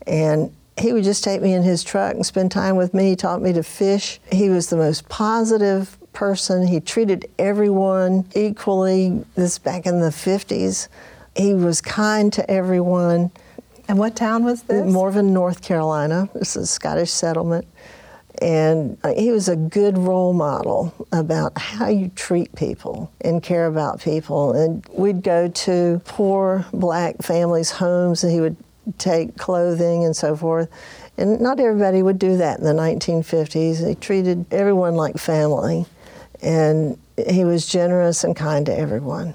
and 0.07 0.55
he 0.79 0.93
would 0.93 1.03
just 1.03 1.25
take 1.25 1.43
me 1.43 1.55
in 1.55 1.63
his 1.63 1.83
truck 1.83 2.15
and 2.15 2.25
spend 2.25 2.53
time 2.53 2.77
with 2.77 2.95
me. 2.95 3.11
He 3.11 3.17
taught 3.17 3.43
me 3.43 3.53
to 3.55 3.63
fish. 3.63 4.21
He 4.31 4.49
was 4.49 4.71
the 4.71 4.77
most 4.77 5.09
positive 5.09 5.99
person. 6.13 6.67
He 6.67 6.79
treated 6.79 7.29
everyone 7.39 8.27
equally. 8.35 9.25
This 9.35 9.59
back 9.59 9.87
in 9.87 10.01
the 10.01 10.11
50s. 10.11 10.89
He 11.37 11.55
was 11.55 11.81
kind 11.81 12.33
to 12.35 12.49
everyone. 12.49 13.31
And 13.89 13.99
what 13.99 14.15
town 14.15 14.45
was 14.45 14.63
this? 14.65 14.85
Morven, 14.85 15.33
North 15.33 15.63
Carolina. 15.63 16.29
Is 16.35 16.57
a 16.57 16.67
Scottish 16.67 17.11
settlement. 17.11 17.67
And 18.41 18.99
uh, 19.03 19.15
he 19.15 19.33
was 19.33 19.49
a 19.49 19.57
good 19.57 19.97
role 19.97 20.35
model 20.35 20.95
about 21.11 21.59
how 21.59 21.89
you 21.89 22.11
treat 22.15 22.55
people 22.55 23.11
and 23.23 23.43
care 23.43 23.67
about 23.67 24.01
people. 24.01 24.53
And 24.53 24.87
we'd 24.93 25.23
go 25.23 25.49
to 25.49 26.01
poor 26.05 26.67
black 26.73 27.23
families' 27.23 27.71
homes, 27.71 28.23
and 28.23 28.33
he 28.33 28.41
would 28.41 28.57
take 28.99 29.37
clothing 29.39 30.05
and 30.05 30.15
so 30.15 30.37
forth. 30.37 30.69
And 31.17 31.41
not 31.41 31.59
everybody 31.59 32.03
would 32.03 32.19
do 32.19 32.37
that 32.37 32.59
in 32.59 32.65
the 32.65 32.73
1950s. 32.73 33.89
He 33.89 33.95
treated 33.97 34.47
everyone 34.53 34.95
like 34.95 35.19
family, 35.19 35.87
and 36.41 36.97
he 37.29 37.45
was 37.45 37.67
generous 37.67 38.23
and 38.23 38.37
kind 38.37 38.67
to 38.67 38.79
everyone. 38.79 39.35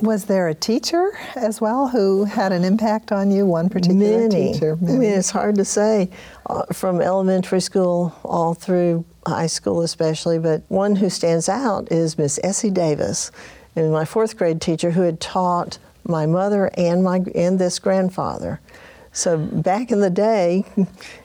Was 0.00 0.24
there 0.24 0.48
a 0.48 0.54
teacher 0.54 1.12
as 1.36 1.60
well 1.60 1.88
who 1.88 2.24
had 2.24 2.52
an 2.52 2.64
impact 2.64 3.12
on 3.12 3.30
you? 3.30 3.44
One 3.44 3.68
particular 3.68 4.28
Many. 4.28 4.52
teacher? 4.52 4.78
I 4.80 4.92
mean, 4.92 5.02
it's 5.10 5.30
hard 5.30 5.56
to 5.56 5.64
say 5.64 6.08
uh, 6.46 6.64
from 6.72 7.02
elementary 7.02 7.60
school 7.60 8.14
all 8.24 8.54
through 8.54 9.04
high 9.26 9.46
school, 9.46 9.82
especially. 9.82 10.38
But 10.38 10.62
one 10.68 10.96
who 10.96 11.10
stands 11.10 11.48
out 11.48 11.92
is 11.92 12.16
Miss 12.16 12.40
Essie 12.42 12.70
Davis, 12.70 13.30
and 13.76 13.92
my 13.92 14.06
fourth 14.06 14.38
grade 14.38 14.60
teacher 14.60 14.90
who 14.92 15.02
had 15.02 15.20
taught 15.20 15.78
my 16.04 16.24
mother 16.24 16.70
and 16.78 17.04
my 17.04 17.22
and 17.34 17.58
this 17.58 17.78
grandfather. 17.78 18.60
So 19.12 19.36
back 19.36 19.90
in 19.90 20.00
the 20.00 20.10
day, 20.10 20.64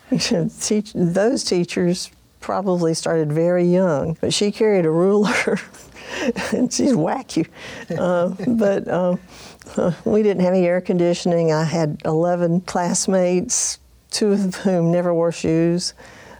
teach, 0.59 0.91
those 0.93 1.43
teachers 1.45 2.11
probably 2.41 2.93
started 2.93 3.31
very 3.31 3.63
young, 3.63 4.17
but 4.19 4.33
she 4.33 4.51
carried 4.51 4.85
a 4.85 4.91
ruler. 4.91 5.59
and 6.54 6.72
she's 6.72 6.94
wacky. 6.94 7.48
Uh, 7.98 8.30
but 8.48 8.88
um, 8.88 9.20
uh, 9.78 9.91
we 10.06 10.24
didn't 10.24 10.44
have 10.44 10.54
any 10.54 10.65
air 10.65 10.82
conditioning. 10.82 11.52
I 11.52 11.63
had 11.63 12.02
11 12.06 12.62
classmates, 12.62 13.80
two 14.12 14.34
of 14.34 14.56
whom 14.56 14.91
never 14.91 15.13
wore 15.13 15.32
shoes. 15.32 15.94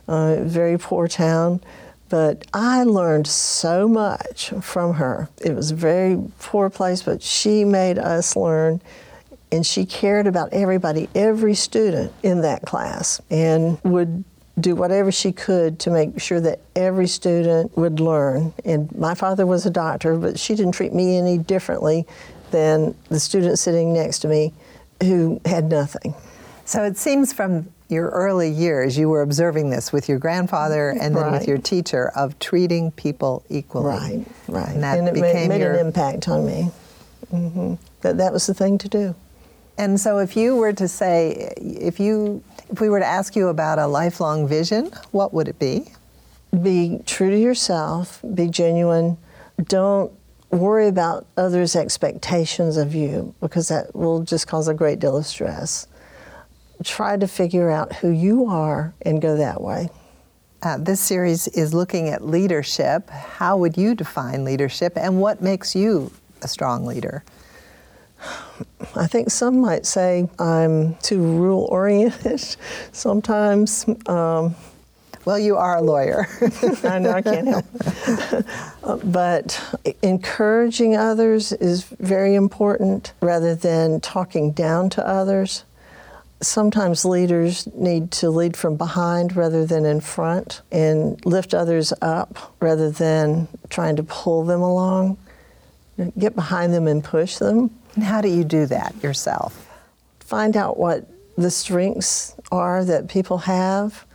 Uh, 0.08 0.38
very 0.42 0.78
poor 0.78 1.08
town. 1.08 1.62
But 2.10 2.46
I 2.54 2.84
learned 2.84 3.26
so 3.26 3.88
much 3.88 4.54
from 4.62 4.94
her. 4.94 5.28
It 5.44 5.56
was 5.56 5.72
a 5.72 5.76
very 5.76 6.22
poor 6.40 6.70
place, 6.70 7.02
but 7.02 7.24
she 7.24 7.66
made 7.66 7.98
us 7.98 8.36
learn 8.36 8.82
and 9.52 9.66
she 9.66 9.86
cared 9.86 10.28
about 10.28 10.54
everybody, 10.54 11.10
every 11.16 11.56
student 11.56 12.12
in 12.24 12.42
that 12.42 12.64
class, 12.64 13.22
and 13.30 13.80
would 13.84 14.24
do 14.60 14.76
whatever 14.76 15.12
she 15.12 15.32
could 15.32 15.80
to 15.80 15.90
make 15.90 16.20
sure 16.20 16.40
that 16.40 16.60
every 16.76 17.08
student 17.08 17.78
would 17.78 18.00
learn. 18.00 18.54
And 18.64 18.94
my 18.96 19.14
father 19.14 19.46
was 19.46 19.66
a 19.66 19.70
doctor, 19.70 20.18
but 20.18 20.40
she 20.40 20.56
didn't 20.56 20.72
treat 20.74 20.94
me 20.94 21.18
any 21.18 21.38
differently 21.38 22.06
than 22.52 22.96
the 23.10 23.20
student 23.20 23.60
sitting 23.60 23.94
next 23.94 24.20
to 24.20 24.28
me 24.28 24.54
who 25.04 25.42
had 25.46 25.66
nothing. 25.66 26.16
So 26.64 26.84
it 26.84 26.98
seems 26.98 27.34
from 27.34 27.68
your 27.90 28.10
early 28.10 28.50
years, 28.50 28.98
you 28.98 29.10
were 29.10 29.22
observing 29.22 29.70
this 29.70 29.94
with 29.94 30.10
your 30.10 30.18
grandfather 30.18 30.90
and 30.90 31.16
then 31.16 31.24
right. 31.24 31.32
with 31.34 31.48
your 31.48 31.58
teacher 31.58 32.12
of 32.16 32.40
treating 32.40 32.92
people 32.92 33.44
equally. 33.50 33.88
Right, 33.88 34.26
right. 34.48 34.70
And, 34.70 34.84
that 34.84 34.98
and 34.98 35.08
it 35.08 35.14
became 35.14 35.50
made, 35.50 35.50
made 35.50 35.62
your... 35.62 35.74
an 35.74 35.86
impact 35.86 36.28
on 36.28 36.46
me. 36.46 36.72
Mm-hmm. 37.32 37.76
That, 38.02 38.18
that 38.18 38.34
was 38.34 38.48
the 38.48 38.54
thing 38.54 38.78
to 38.80 38.88
do. 38.88 39.16
And 39.78 40.00
so, 40.00 40.20
if 40.20 40.38
you 40.38 40.56
were 40.56 40.74
to 40.74 40.88
say, 40.88 41.54
if 41.58 42.00
you, 42.00 42.44
if 42.70 42.80
we 42.80 42.90
were 42.90 43.00
to 43.00 43.06
ask 43.06 43.36
you 43.36 43.50
about 43.50 43.78
a 43.78 43.88
lifelong 43.88 44.48
vision, 44.48 44.92
what 45.12 45.34
would 45.34 45.48
it 45.48 45.60
be? 45.60 45.92
Be 46.62 47.02
true 47.06 47.30
to 47.30 47.38
yourself. 47.38 48.22
Be 48.34 48.48
genuine. 48.48 49.18
Don't 49.64 50.12
worry 50.50 50.88
about 50.88 51.26
others' 51.36 51.76
expectations 51.76 52.78
of 52.78 52.96
you 52.96 53.34
because 53.42 53.68
that 53.68 53.94
will 53.96 54.24
just 54.24 54.48
cause 54.48 54.68
a 54.68 54.74
great 54.74 55.00
deal 55.00 55.18
of 55.18 55.26
stress. 55.26 55.88
Try 56.84 57.18
to 57.18 57.28
figure 57.28 57.70
out 57.70 57.96
who 57.96 58.10
you 58.10 58.46
are 58.48 58.94
and 59.02 59.22
go 59.22 59.38
that 59.38 59.62
way. 59.62 59.90
Uh, 60.62 60.78
this 60.78 61.00
series 61.00 61.48
is 61.50 61.74
looking 61.74 62.10
at 62.10 62.26
leadership. 62.26 63.10
How 63.10 63.58
would 63.58 63.78
you 63.78 63.94
define 63.94 64.44
leadership, 64.44 64.94
and 64.96 65.22
what 65.22 65.42
makes 65.42 65.76
you 65.76 66.12
a 66.42 66.48
strong 66.48 66.86
leader? 66.86 67.24
I 68.98 69.08
think 69.08 69.30
some 69.30 69.60
might 69.60 69.86
say 69.86 70.30
I'm 70.40 70.96
too 70.96 71.22
rule 71.22 71.68
oriented 71.70 72.40
sometimes. 72.92 73.86
Um, 74.08 74.56
well, 75.26 75.40
you 75.40 75.58
are 75.58 75.78
a 75.78 75.82
lawyer. 75.82 76.28
I 76.84 77.00
know 77.00 77.12
I 77.12 77.22
can't 77.24 77.48
help. 77.48 79.04
but 79.04 79.60
encouraging 80.04 80.96
others 80.96 81.52
is 81.52 81.84
very 81.84 82.36
important 82.36 83.14
rather 83.22 83.56
than 83.56 84.00
talking 84.02 84.52
down 84.52 84.92
to 84.92 85.06
others. 85.06 85.66
Sometimes 86.42 87.06
leaders 87.06 87.68
need 87.74 88.12
to 88.12 88.30
lead 88.30 88.56
from 88.56 88.78
behind 88.78 89.36
rather 89.36 89.66
than 89.66 89.84
in 89.84 90.00
front 90.00 90.62
and 90.72 91.24
lift 91.26 91.56
others 91.56 91.92
up 92.04 92.54
rather 92.60 92.92
than 92.92 93.48
trying 93.70 93.96
to 93.96 94.04
pull 94.04 94.44
them 94.46 94.62
along. 94.62 95.18
Get 96.20 96.36
behind 96.36 96.72
them 96.72 96.88
and 96.88 97.04
push 97.04 97.38
them. 97.38 97.72
And 97.96 98.04
how 98.04 98.22
do 98.22 98.28
you 98.30 98.44
do 98.44 98.66
that 98.68 98.94
yourself? 99.02 99.70
Find 100.20 100.56
out 100.58 100.78
what 100.78 101.08
the 101.38 101.52
strengths 101.52 102.36
are 102.52 102.84
that 102.86 103.08
people 103.10 103.40
have 103.40 104.06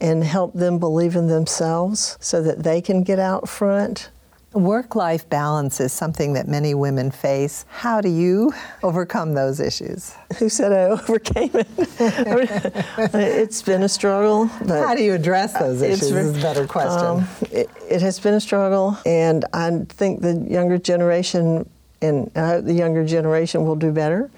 and 0.00 0.24
help 0.24 0.54
them 0.54 0.78
believe 0.78 1.16
in 1.16 1.28
themselves 1.28 2.16
so 2.20 2.42
that 2.42 2.62
they 2.62 2.80
can 2.80 3.02
get 3.02 3.18
out 3.18 3.48
front. 3.48 4.10
Work 4.52 4.94
life 4.94 5.28
balance 5.28 5.80
is 5.80 5.92
something 5.92 6.34
that 6.34 6.46
many 6.46 6.74
women 6.74 7.10
face. 7.10 7.64
How 7.70 8.00
do 8.00 8.08
you 8.08 8.52
overcome 8.84 9.34
those 9.34 9.58
issues? 9.58 10.14
Who 10.38 10.48
said 10.48 10.72
I 10.72 10.84
overcame 10.90 11.50
it? 11.54 11.66
it's 13.14 13.62
been 13.62 13.82
a 13.82 13.88
struggle. 13.88 14.48
But 14.60 14.86
How 14.86 14.94
do 14.94 15.02
you 15.02 15.14
address 15.14 15.54
those 15.54 15.82
issues? 15.82 16.12
is 16.12 16.38
a 16.38 16.40
better 16.40 16.68
question. 16.68 17.04
Um, 17.04 17.28
it, 17.50 17.68
it 17.88 18.00
has 18.02 18.20
been 18.20 18.34
a 18.34 18.40
struggle, 18.40 18.96
and 19.04 19.44
I 19.52 19.70
think 19.88 20.20
the 20.20 20.46
younger 20.48 20.78
generation 20.78 21.68
and 22.04 22.30
I 22.36 22.46
hope 22.48 22.64
the 22.64 22.74
younger 22.74 23.04
generation 23.04 23.64
will 23.64 23.76
do 23.76 23.92
better. 23.92 24.30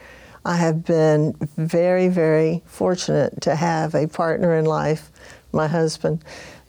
I 0.45 0.57
have 0.57 0.85
been 0.85 1.35
very, 1.57 2.09
very 2.09 2.63
fortunate 2.67 3.41
to 3.43 3.57
have 3.57 3.95
a 3.95 4.07
partner 4.07 4.57
in 4.57 4.65
life, 4.65 5.11
my 5.53 5.67
husband, 5.67 6.25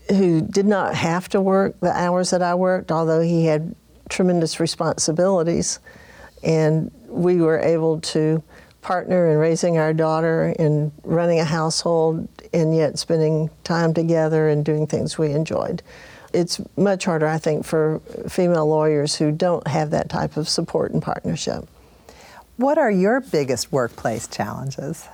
who 0.10 0.42
did 0.42 0.66
not 0.66 0.96
have 0.96 1.30
to 1.30 1.42
work 1.42 1.80
the 1.80 1.92
hours 1.92 2.32
that 2.32 2.42
I 2.42 2.56
worked, 2.56 2.92
although 2.92 3.22
he 3.22 3.46
had 3.46 3.76
tremendous 4.10 4.60
responsibilities. 4.60 5.80
And 6.44 6.92
we 7.08 7.38
were 7.38 7.60
able 7.60 8.02
to 8.02 8.42
partner 8.82 9.32
in 9.32 9.38
raising 9.38 9.78
our 9.78 9.94
daughter 9.94 10.56
and 10.58 10.92
running 11.04 11.40
a 11.40 11.46
household 11.46 12.28
and 12.54 12.76
yet 12.76 12.98
spending 12.98 13.50
time 13.64 13.94
together 13.94 14.50
and 14.50 14.64
doing 14.64 14.88
things 14.88 15.18
we 15.18 15.32
enjoyed 15.32 15.84
it's 16.38 16.62
much 16.78 17.06
harder, 17.06 17.28
I 17.28 17.40
think, 17.40 17.66
for 17.66 18.00
female 18.30 18.68
lawyers 18.68 19.16
who 19.16 19.32
don't 19.32 19.68
have 19.68 19.90
that 19.90 20.08
type 20.08 20.38
of 20.38 20.48
support 20.48 20.92
and 20.92 21.02
partnership. 21.02 21.68
What 22.58 22.78
are 22.78 22.92
your 22.92 23.22
biggest 23.22 23.72
workplace 23.72 24.28
challenges? 24.28 25.08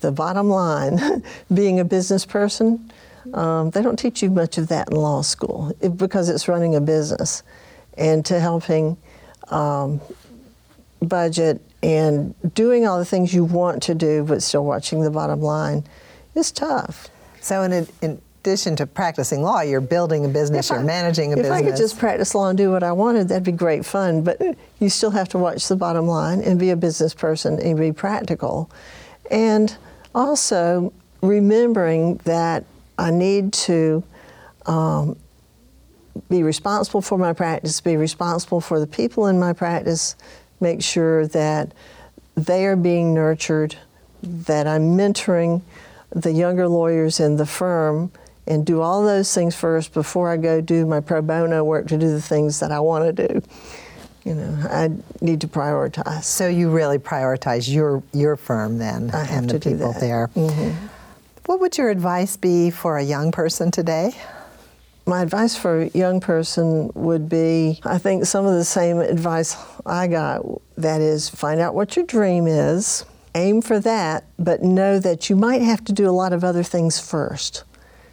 The 0.00 0.10
bottom 0.10 0.48
line 0.48 1.22
being 1.54 1.78
a 1.78 1.84
business 1.84 2.26
person, 2.26 2.92
um, 3.34 3.70
they 3.70 3.82
don't 3.82 3.98
teach 3.98 4.20
you 4.22 4.30
much 4.30 4.58
of 4.58 4.68
that 4.68 4.90
in 4.90 4.96
law 4.96 5.22
school 5.22 5.72
because 5.96 6.28
it's 6.28 6.48
running 6.48 6.74
a 6.74 6.80
business. 6.80 7.44
And 7.96 8.24
to 8.26 8.40
helping 8.40 8.96
um, 9.48 10.00
budget 11.00 11.60
and 11.82 12.34
doing 12.54 12.86
all 12.86 12.98
the 12.98 13.04
things 13.04 13.32
you 13.32 13.44
want 13.44 13.82
to 13.84 13.94
do, 13.94 14.24
but 14.24 14.42
still 14.42 14.64
watching 14.64 15.02
the 15.02 15.10
bottom 15.10 15.40
line 15.40 15.84
is 16.34 16.50
tough. 16.50 17.08
So, 17.40 17.62
in, 17.62 17.88
in 18.00 18.20
addition 18.40 18.74
to 18.76 18.86
practicing 18.86 19.42
law, 19.42 19.60
you're 19.60 19.80
building 19.80 20.24
a 20.24 20.28
business, 20.28 20.66
if 20.66 20.74
you're 20.74 20.80
I, 20.80 20.84
managing 20.84 21.32
a 21.32 21.36
if 21.36 21.42
business. 21.42 21.60
If 21.60 21.66
I 21.66 21.68
could 21.68 21.76
just 21.76 21.98
practice 21.98 22.34
law 22.34 22.48
and 22.48 22.56
do 22.56 22.70
what 22.70 22.82
I 22.82 22.92
wanted, 22.92 23.28
that'd 23.28 23.44
be 23.44 23.52
great 23.52 23.84
fun. 23.84 24.22
But 24.22 24.40
you 24.78 24.88
still 24.88 25.10
have 25.10 25.28
to 25.30 25.38
watch 25.38 25.68
the 25.68 25.76
bottom 25.76 26.06
line 26.06 26.40
and 26.40 26.58
be 26.58 26.70
a 26.70 26.76
business 26.76 27.12
person 27.12 27.60
and 27.60 27.78
be 27.78 27.92
practical. 27.92 28.70
And 29.30 29.76
also 30.14 30.92
remembering 31.20 32.16
that 32.24 32.64
I 32.98 33.10
need 33.10 33.52
to 33.52 34.02
um, 34.64 35.16
be 36.30 36.42
responsible 36.42 37.02
for 37.02 37.18
my 37.18 37.34
practice, 37.34 37.80
be 37.80 37.96
responsible 37.96 38.60
for 38.60 38.80
the 38.80 38.86
people 38.86 39.26
in 39.26 39.38
my 39.38 39.52
practice, 39.52 40.16
make 40.60 40.82
sure 40.82 41.26
that 41.28 41.72
they 42.36 42.64
are 42.64 42.76
being 42.76 43.12
nurtured, 43.12 43.76
that 44.22 44.66
I'm 44.66 44.96
mentoring 44.96 45.60
the 46.10 46.32
younger 46.32 46.68
lawyers 46.68 47.20
in 47.20 47.36
the 47.36 47.46
firm 47.46 48.10
and 48.50 48.66
do 48.66 48.80
all 48.80 49.04
those 49.04 49.32
things 49.32 49.54
first 49.54 49.94
before 49.94 50.28
I 50.28 50.36
go 50.36 50.60
do 50.60 50.84
my 50.84 50.98
pro 50.98 51.22
bono 51.22 51.62
work 51.62 51.86
to 51.86 51.96
do 51.96 52.10
the 52.10 52.20
things 52.20 52.58
that 52.58 52.72
I 52.72 52.80
want 52.80 53.16
to 53.16 53.28
do. 53.28 53.42
You 54.24 54.34
know, 54.34 54.68
I 54.68 54.90
need 55.22 55.40
to 55.42 55.48
prioritize. 55.48 56.24
So 56.24 56.48
you 56.48 56.68
really 56.68 56.98
prioritize 56.98 57.72
your 57.72 58.02
your 58.12 58.36
firm 58.36 58.78
then 58.78 59.12
I 59.12 59.24
have 59.24 59.44
and 59.44 59.50
to 59.50 59.58
the 59.58 59.70
people 59.70 59.94
there. 59.98 60.28
Mm-hmm. 60.34 60.86
What 61.46 61.60
would 61.60 61.78
your 61.78 61.90
advice 61.90 62.36
be 62.36 62.70
for 62.70 62.98
a 62.98 63.02
young 63.02 63.30
person 63.32 63.70
today? 63.70 64.12
My 65.06 65.22
advice 65.22 65.56
for 65.56 65.82
a 65.82 65.88
young 65.88 66.20
person 66.20 66.90
would 66.94 67.28
be 67.28 67.80
I 67.84 67.98
think 67.98 68.26
some 68.26 68.46
of 68.46 68.54
the 68.54 68.64
same 68.64 68.98
advice 68.98 69.56
I 69.86 70.08
got 70.08 70.42
that 70.76 71.00
is 71.00 71.28
find 71.28 71.60
out 71.60 71.76
what 71.76 71.94
your 71.94 72.04
dream 72.04 72.48
is, 72.48 73.04
aim 73.36 73.62
for 73.62 73.78
that, 73.78 74.24
but 74.40 74.62
know 74.62 74.98
that 74.98 75.30
you 75.30 75.36
might 75.36 75.62
have 75.62 75.84
to 75.84 75.92
do 75.92 76.08
a 76.08 76.12
lot 76.12 76.32
of 76.32 76.42
other 76.42 76.64
things 76.64 76.98
first. 76.98 77.64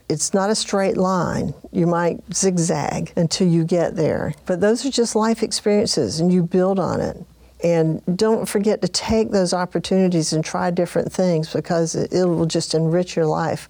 It's 0.09 0.33
not 0.33 0.49
a 0.49 0.55
straight 0.55 0.95
line. 0.95 1.53
You 1.71 1.85
might 1.85 2.21
zigzag 2.33 3.11
until 3.17 3.47
you 3.47 3.65
get 3.65 3.95
there. 3.95 4.33
But 4.45 4.61
those 4.61 4.85
are 4.85 4.89
just 4.89 5.15
life 5.15 5.43
experiences 5.43 6.19
and 6.19 6.31
you 6.31 6.43
build 6.43 6.79
on 6.79 7.01
it. 7.01 7.17
And 7.63 8.01
don't 8.15 8.47
forget 8.47 8.81
to 8.83 8.87
take 8.87 9.31
those 9.31 9.53
opportunities 9.53 10.31
and 10.31 10.45
try 10.45 10.71
different 10.71 11.11
things 11.11 11.51
because 11.51 11.95
it, 11.95 12.13
it 12.13 12.25
will 12.25 12.45
just 12.45 12.73
enrich 12.73 13.15
your 13.15 13.25
life. 13.25 13.67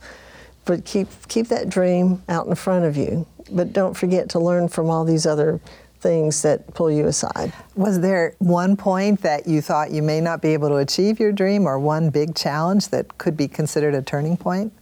But 0.66 0.84
keep 0.84 1.08
keep 1.30 1.48
that 1.48 1.70
dream 1.70 2.22
out 2.28 2.48
in 2.48 2.56
front 2.56 2.86
of 2.86 2.98
you. 2.98 3.26
But 3.52 3.72
don't 3.72 3.96
forget 3.96 4.30
to 4.32 4.40
learn 4.40 4.68
from 4.68 4.90
all 4.90 5.06
these 5.06 5.26
other 5.26 5.62
things 6.02 6.42
that 6.42 6.74
pull 6.74 6.92
you 6.92 7.08
aside. 7.08 7.54
Was 7.76 8.02
there 8.02 8.36
one 8.40 8.76
point 8.76 9.22
that 9.22 9.48
you 9.48 9.62
thought 9.62 9.92
you 9.92 10.04
may 10.04 10.22
not 10.22 10.42
be 10.42 10.50
able 10.50 10.70
to 10.70 10.76
achieve 10.76 11.20
your 11.20 11.32
dream 11.32 11.66
or 11.66 11.80
one 11.80 12.10
big 12.10 12.36
challenge 12.36 12.90
that 12.90 13.18
could 13.18 13.36
be 13.36 13.48
considered 13.48 13.96
a 13.96 14.02
turning 14.02 14.38
point? 14.38 14.74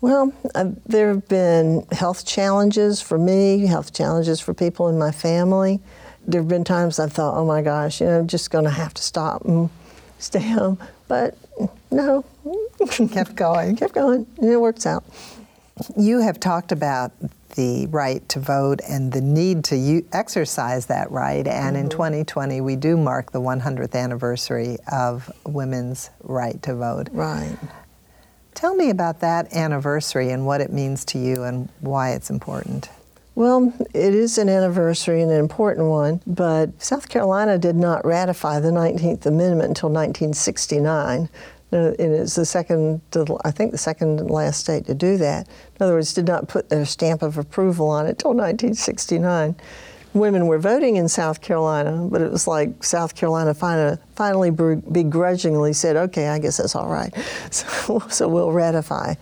Well, 0.00 0.32
uh, 0.54 0.70
there 0.86 1.08
have 1.08 1.28
been 1.28 1.86
health 1.92 2.24
challenges 2.24 3.02
for 3.02 3.18
me, 3.18 3.66
health 3.66 3.92
challenges 3.92 4.40
for 4.40 4.54
people 4.54 4.88
in 4.88 4.98
my 4.98 5.12
family. 5.12 5.80
There 6.26 6.40
have 6.40 6.48
been 6.48 6.64
times 6.64 6.98
I've 6.98 7.12
thought, 7.12 7.36
oh 7.36 7.44
my 7.44 7.60
gosh, 7.60 8.00
you 8.00 8.06
know, 8.06 8.20
I'm 8.20 8.26
just 8.26 8.50
going 8.50 8.64
to 8.64 8.70
have 8.70 8.94
to 8.94 9.02
stop 9.02 9.44
and 9.44 9.68
stay 10.18 10.48
home. 10.48 10.78
But 11.08 11.36
no, 11.90 12.24
kept 13.10 13.34
going. 13.34 13.76
kept 13.76 13.94
going. 13.94 14.26
And 14.38 14.50
it 14.50 14.60
works 14.60 14.86
out. 14.86 15.04
You 15.96 16.20
have 16.20 16.40
talked 16.40 16.72
about 16.72 17.12
the 17.56 17.86
right 17.88 18.26
to 18.28 18.38
vote 18.38 18.80
and 18.88 19.12
the 19.12 19.20
need 19.20 19.64
to 19.64 19.76
u- 19.76 20.06
exercise 20.12 20.86
that 20.86 21.10
right. 21.10 21.46
And 21.46 21.76
mm-hmm. 21.76 21.84
in 21.84 21.90
2020, 21.90 22.60
we 22.60 22.76
do 22.76 22.96
mark 22.96 23.32
the 23.32 23.40
100th 23.40 23.94
anniversary 23.94 24.78
of 24.90 25.30
women's 25.44 26.10
right 26.22 26.62
to 26.62 26.74
vote. 26.74 27.08
Right. 27.12 27.56
Tell 28.54 28.74
me 28.74 28.90
about 28.90 29.20
that 29.20 29.52
anniversary 29.54 30.30
and 30.30 30.44
what 30.44 30.60
it 30.60 30.72
means 30.72 31.04
to 31.06 31.18
you 31.18 31.44
and 31.44 31.68
why 31.80 32.10
it's 32.10 32.30
important. 32.30 32.90
Well, 33.36 33.72
it 33.94 34.14
is 34.14 34.36
an 34.38 34.48
anniversary 34.48 35.22
and 35.22 35.30
an 35.30 35.38
important 35.38 35.86
one, 35.86 36.20
but 36.26 36.82
South 36.82 37.08
Carolina 37.08 37.56
did 37.58 37.76
not 37.76 38.04
ratify 38.04 38.60
the 38.60 38.70
19th 38.70 39.24
Amendment 39.24 39.68
until 39.68 39.88
1969. 39.88 41.28
And 41.72 41.94
it's 42.00 42.34
the 42.34 42.44
second, 42.44 43.00
I 43.44 43.50
think, 43.52 43.70
the 43.70 43.78
second 43.78 44.28
last 44.28 44.60
state 44.60 44.86
to 44.86 44.94
do 44.94 45.16
that. 45.18 45.46
In 45.46 45.84
other 45.84 45.94
words, 45.94 46.12
did 46.12 46.26
not 46.26 46.48
put 46.48 46.68
their 46.68 46.84
stamp 46.84 47.22
of 47.22 47.38
approval 47.38 47.88
on 47.88 48.06
it 48.06 48.10
until 48.10 48.32
1969. 48.32 49.54
Women 50.12 50.46
were 50.46 50.58
voting 50.58 50.96
in 50.96 51.08
South 51.08 51.40
Carolina, 51.40 52.08
but 52.10 52.20
it 52.20 52.30
was 52.32 52.46
like 52.48 52.82
South 52.82 53.14
Carolina 53.14 53.54
finally, 53.54 54.50
begrudgingly 54.50 55.72
said, 55.72 55.96
okay, 55.96 56.28
I 56.28 56.38
guess 56.38 56.56
that's 56.56 56.74
all 56.74 56.88
right. 56.88 57.14
So, 57.50 58.00
so 58.08 58.28
we'll 58.28 58.52
ratify. 58.52 59.14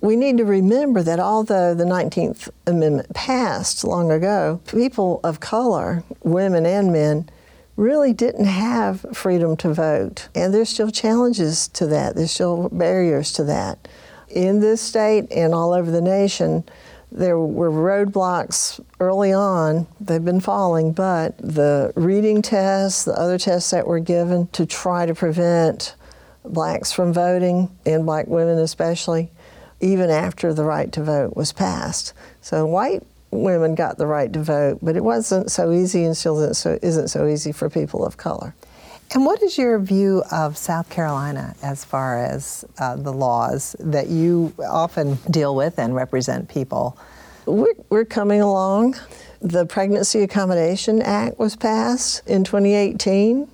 We 0.00 0.16
need 0.16 0.38
to 0.38 0.44
remember 0.44 1.02
that 1.04 1.20
although 1.20 1.74
the 1.74 1.84
19th 1.84 2.48
Amendment 2.66 3.14
passed 3.14 3.84
long 3.84 4.10
ago, 4.10 4.60
people 4.66 5.20
of 5.22 5.38
color, 5.38 6.02
women 6.24 6.66
and 6.66 6.92
men, 6.92 7.28
really 7.76 8.12
didn't 8.12 8.46
have 8.46 9.06
freedom 9.12 9.56
to 9.58 9.72
vote. 9.72 10.28
And 10.34 10.52
there's 10.52 10.68
still 10.68 10.90
challenges 10.90 11.68
to 11.68 11.86
that, 11.86 12.16
there's 12.16 12.32
still 12.32 12.68
barriers 12.70 13.32
to 13.34 13.44
that. 13.44 13.88
In 14.28 14.60
this 14.60 14.80
state 14.80 15.30
and 15.30 15.54
all 15.54 15.72
over 15.72 15.90
the 15.90 16.00
nation, 16.00 16.64
there 17.12 17.38
were 17.38 17.70
roadblocks 17.70 18.82
early 18.98 19.32
on. 19.32 19.86
They've 20.00 20.24
been 20.24 20.40
falling, 20.40 20.92
but 20.92 21.36
the 21.38 21.92
reading 21.94 22.40
tests, 22.40 23.04
the 23.04 23.12
other 23.12 23.38
tests 23.38 23.70
that 23.70 23.86
were 23.86 24.00
given 24.00 24.46
to 24.48 24.64
try 24.64 25.04
to 25.06 25.14
prevent 25.14 25.94
blacks 26.44 26.90
from 26.90 27.12
voting, 27.12 27.70
and 27.86 28.06
black 28.06 28.26
women 28.26 28.58
especially, 28.58 29.30
even 29.80 30.10
after 30.10 30.54
the 30.54 30.64
right 30.64 30.90
to 30.92 31.04
vote 31.04 31.36
was 31.36 31.52
passed. 31.52 32.14
So 32.40 32.66
white 32.66 33.02
women 33.30 33.74
got 33.74 33.98
the 33.98 34.06
right 34.06 34.32
to 34.32 34.42
vote, 34.42 34.78
but 34.82 34.96
it 34.96 35.04
wasn't 35.04 35.50
so 35.50 35.70
easy 35.70 36.04
and 36.04 36.16
still 36.16 36.38
isn't 36.40 36.54
so, 36.54 36.78
isn't 36.82 37.08
so 37.08 37.26
easy 37.26 37.52
for 37.52 37.68
people 37.68 38.04
of 38.04 38.16
color. 38.16 38.54
And 39.14 39.26
what 39.26 39.42
is 39.42 39.58
your 39.58 39.78
view 39.78 40.22
of 40.32 40.56
South 40.56 40.88
Carolina 40.88 41.54
as 41.62 41.84
far 41.84 42.24
as 42.24 42.64
uh, 42.78 42.96
the 42.96 43.12
laws 43.12 43.76
that 43.78 44.08
you 44.08 44.54
often 44.58 45.16
deal 45.30 45.54
with 45.54 45.78
and 45.78 45.94
represent 45.94 46.48
people? 46.48 46.96
We're, 47.44 47.74
we're 47.90 48.04
coming 48.06 48.40
along. 48.40 48.96
The 49.42 49.66
Pregnancy 49.66 50.22
Accommodation 50.22 51.02
Act 51.02 51.38
was 51.38 51.56
passed 51.56 52.26
in 52.26 52.42
2018, 52.44 53.46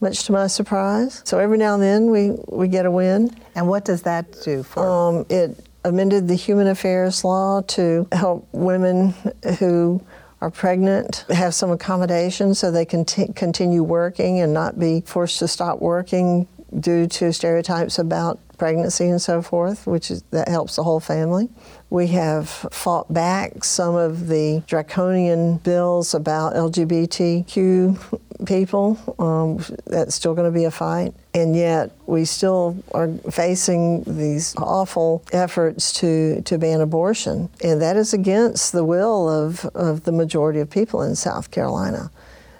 much 0.00 0.24
to 0.24 0.32
my 0.32 0.48
surprise. 0.48 1.22
So 1.24 1.38
every 1.38 1.58
now 1.58 1.74
and 1.74 1.82
then 1.82 2.10
we, 2.10 2.32
we 2.48 2.66
get 2.66 2.84
a 2.84 2.90
win. 2.90 3.30
And 3.54 3.68
what 3.68 3.84
does 3.84 4.02
that 4.02 4.40
do 4.42 4.64
for? 4.64 4.84
Um, 4.84 5.26
it 5.28 5.56
amended 5.84 6.26
the 6.26 6.34
Human 6.34 6.66
Affairs 6.66 7.22
Law 7.22 7.60
to 7.60 8.08
help 8.10 8.48
women 8.50 9.14
who 9.60 10.02
are 10.40 10.50
pregnant 10.50 11.24
have 11.30 11.54
some 11.54 11.70
accommodation 11.70 12.54
so 12.54 12.70
they 12.70 12.84
can 12.84 13.04
t- 13.04 13.28
continue 13.34 13.82
working 13.82 14.40
and 14.40 14.52
not 14.52 14.78
be 14.78 15.00
forced 15.02 15.38
to 15.38 15.48
stop 15.48 15.80
working 15.80 16.46
due 16.78 17.06
to 17.06 17.32
stereotypes 17.32 17.98
about 17.98 18.40
pregnancy 18.58 19.08
and 19.08 19.20
so 19.20 19.42
forth, 19.42 19.86
which 19.86 20.10
is, 20.10 20.22
that 20.30 20.48
helps 20.48 20.76
the 20.76 20.82
whole 20.82 21.00
family. 21.00 21.48
We 21.90 22.08
have 22.08 22.48
fought 22.48 23.12
back 23.12 23.64
some 23.64 23.94
of 23.94 24.28
the 24.28 24.62
draconian 24.66 25.58
bills 25.58 26.14
about 26.14 26.54
LGBTQ 26.54 28.20
people. 28.44 28.98
Um, 29.18 29.64
that's 29.86 30.14
still 30.14 30.34
going 30.34 30.50
to 30.50 30.56
be 30.56 30.64
a 30.64 30.70
fight. 30.70 31.14
And 31.34 31.54
yet, 31.54 31.92
we 32.06 32.24
still 32.24 32.82
are 32.92 33.08
facing 33.30 34.02
these 34.04 34.54
awful 34.56 35.22
efforts 35.32 35.92
to, 35.94 36.42
to 36.42 36.58
ban 36.58 36.80
abortion. 36.80 37.50
And 37.62 37.80
that 37.82 37.96
is 37.96 38.12
against 38.12 38.72
the 38.72 38.84
will 38.84 39.28
of, 39.28 39.64
of 39.74 40.04
the 40.04 40.12
majority 40.12 40.60
of 40.60 40.70
people 40.70 41.02
in 41.02 41.14
South 41.14 41.50
Carolina. 41.50 42.10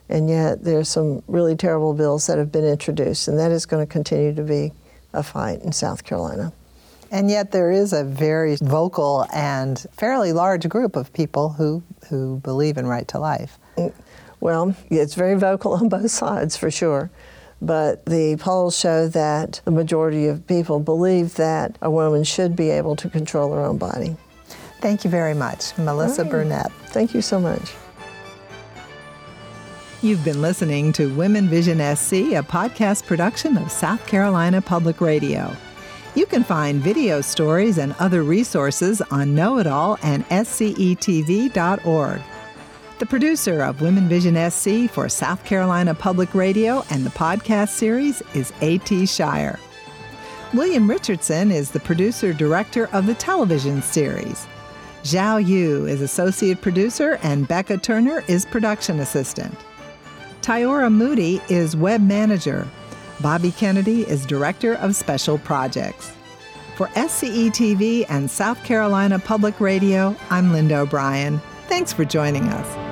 And 0.08 0.28
yet, 0.28 0.62
there's 0.62 0.88
some 0.88 1.22
really 1.26 1.56
terrible 1.56 1.94
bills 1.94 2.26
that 2.26 2.38
have 2.38 2.52
been 2.52 2.64
introduced, 2.64 3.28
and 3.28 3.38
that 3.38 3.50
is 3.50 3.66
going 3.66 3.84
to 3.84 3.90
continue 3.90 4.34
to 4.34 4.42
be 4.42 4.72
a 5.12 5.22
fight 5.22 5.62
in 5.62 5.72
South 5.72 6.04
Carolina. 6.04 6.52
And 7.10 7.30
yet, 7.30 7.50
there 7.50 7.70
is 7.70 7.92
a 7.92 8.04
very 8.04 8.56
vocal 8.56 9.26
and 9.32 9.84
fairly 9.92 10.32
large 10.32 10.68
group 10.68 10.96
of 10.96 11.12
people 11.12 11.50
who, 11.50 11.82
who 12.08 12.38
believe 12.40 12.78
in 12.78 12.86
right 12.86 13.06
to 13.08 13.18
life. 13.18 13.58
Mm, 13.76 13.92
well, 14.40 14.76
it's 14.90 15.14
very 15.14 15.34
vocal 15.34 15.74
on 15.74 15.88
both 15.88 16.10
sides 16.10 16.56
for 16.56 16.70
sure. 16.70 17.10
But 17.60 18.04
the 18.04 18.36
polls 18.36 18.78
show 18.78 19.08
that 19.08 19.60
the 19.64 19.70
majority 19.70 20.26
of 20.26 20.46
people 20.46 20.78
believe 20.78 21.36
that 21.36 21.78
a 21.80 21.90
woman 21.90 22.22
should 22.22 22.54
be 22.54 22.70
able 22.70 22.96
to 22.96 23.08
control 23.08 23.52
her 23.54 23.64
own 23.64 23.78
body. 23.78 24.16
Thank 24.80 25.04
you 25.04 25.10
very 25.10 25.34
much, 25.34 25.72
Malissa 25.76 26.22
right. 26.24 26.32
Burnette. 26.32 26.72
Thank 26.88 27.14
you 27.14 27.22
so 27.22 27.40
much. 27.40 27.72
You've 30.06 30.24
been 30.24 30.40
listening 30.40 30.92
to 30.92 31.12
Women 31.12 31.48
Vision 31.48 31.78
SC, 31.78 32.12
a 32.12 32.40
podcast 32.40 33.06
production 33.06 33.56
of 33.56 33.72
South 33.72 34.06
Carolina 34.06 34.62
Public 34.62 35.00
Radio. 35.00 35.52
You 36.14 36.26
can 36.26 36.44
find 36.44 36.80
video 36.80 37.20
stories 37.20 37.76
and 37.76 37.92
other 37.98 38.22
resources 38.22 39.02
on 39.10 39.34
Know 39.34 39.58
It 39.58 39.66
All 39.66 39.98
and 40.04 40.24
scetv.org. 40.28 42.20
The 43.00 43.06
producer 43.06 43.62
of 43.62 43.80
Women 43.80 44.08
Vision 44.08 44.48
SC 44.48 44.88
for 44.88 45.08
South 45.08 45.44
Carolina 45.44 45.92
Public 45.92 46.36
Radio 46.36 46.84
and 46.90 47.04
the 47.04 47.10
podcast 47.10 47.70
series 47.70 48.22
is 48.32 48.52
A.T. 48.60 49.06
Shire. 49.06 49.58
William 50.54 50.88
Richardson 50.88 51.50
is 51.50 51.72
the 51.72 51.80
producer 51.80 52.32
director 52.32 52.88
of 52.92 53.06
the 53.06 53.14
television 53.14 53.82
series. 53.82 54.46
Zhao 55.02 55.44
Yu 55.44 55.86
is 55.86 56.00
associate 56.00 56.60
producer 56.60 57.18
and 57.24 57.48
Becca 57.48 57.78
Turner 57.78 58.22
is 58.28 58.46
production 58.46 59.00
assistant. 59.00 59.65
Tyora 60.46 60.92
Moody 60.92 61.40
is 61.48 61.76
web 61.76 62.00
manager. 62.00 62.68
Bobby 63.20 63.50
Kennedy 63.50 64.02
is 64.02 64.24
director 64.24 64.74
of 64.74 64.94
special 64.94 65.38
projects. 65.38 66.12
For 66.76 66.86
SCETV 66.94 68.06
and 68.08 68.30
South 68.30 68.62
Carolina 68.62 69.18
Public 69.18 69.60
Radio, 69.60 70.14
I'm 70.30 70.52
Linda 70.52 70.78
O'Brien. 70.78 71.40
Thanks 71.66 71.92
for 71.92 72.04
joining 72.04 72.44
us. 72.44 72.85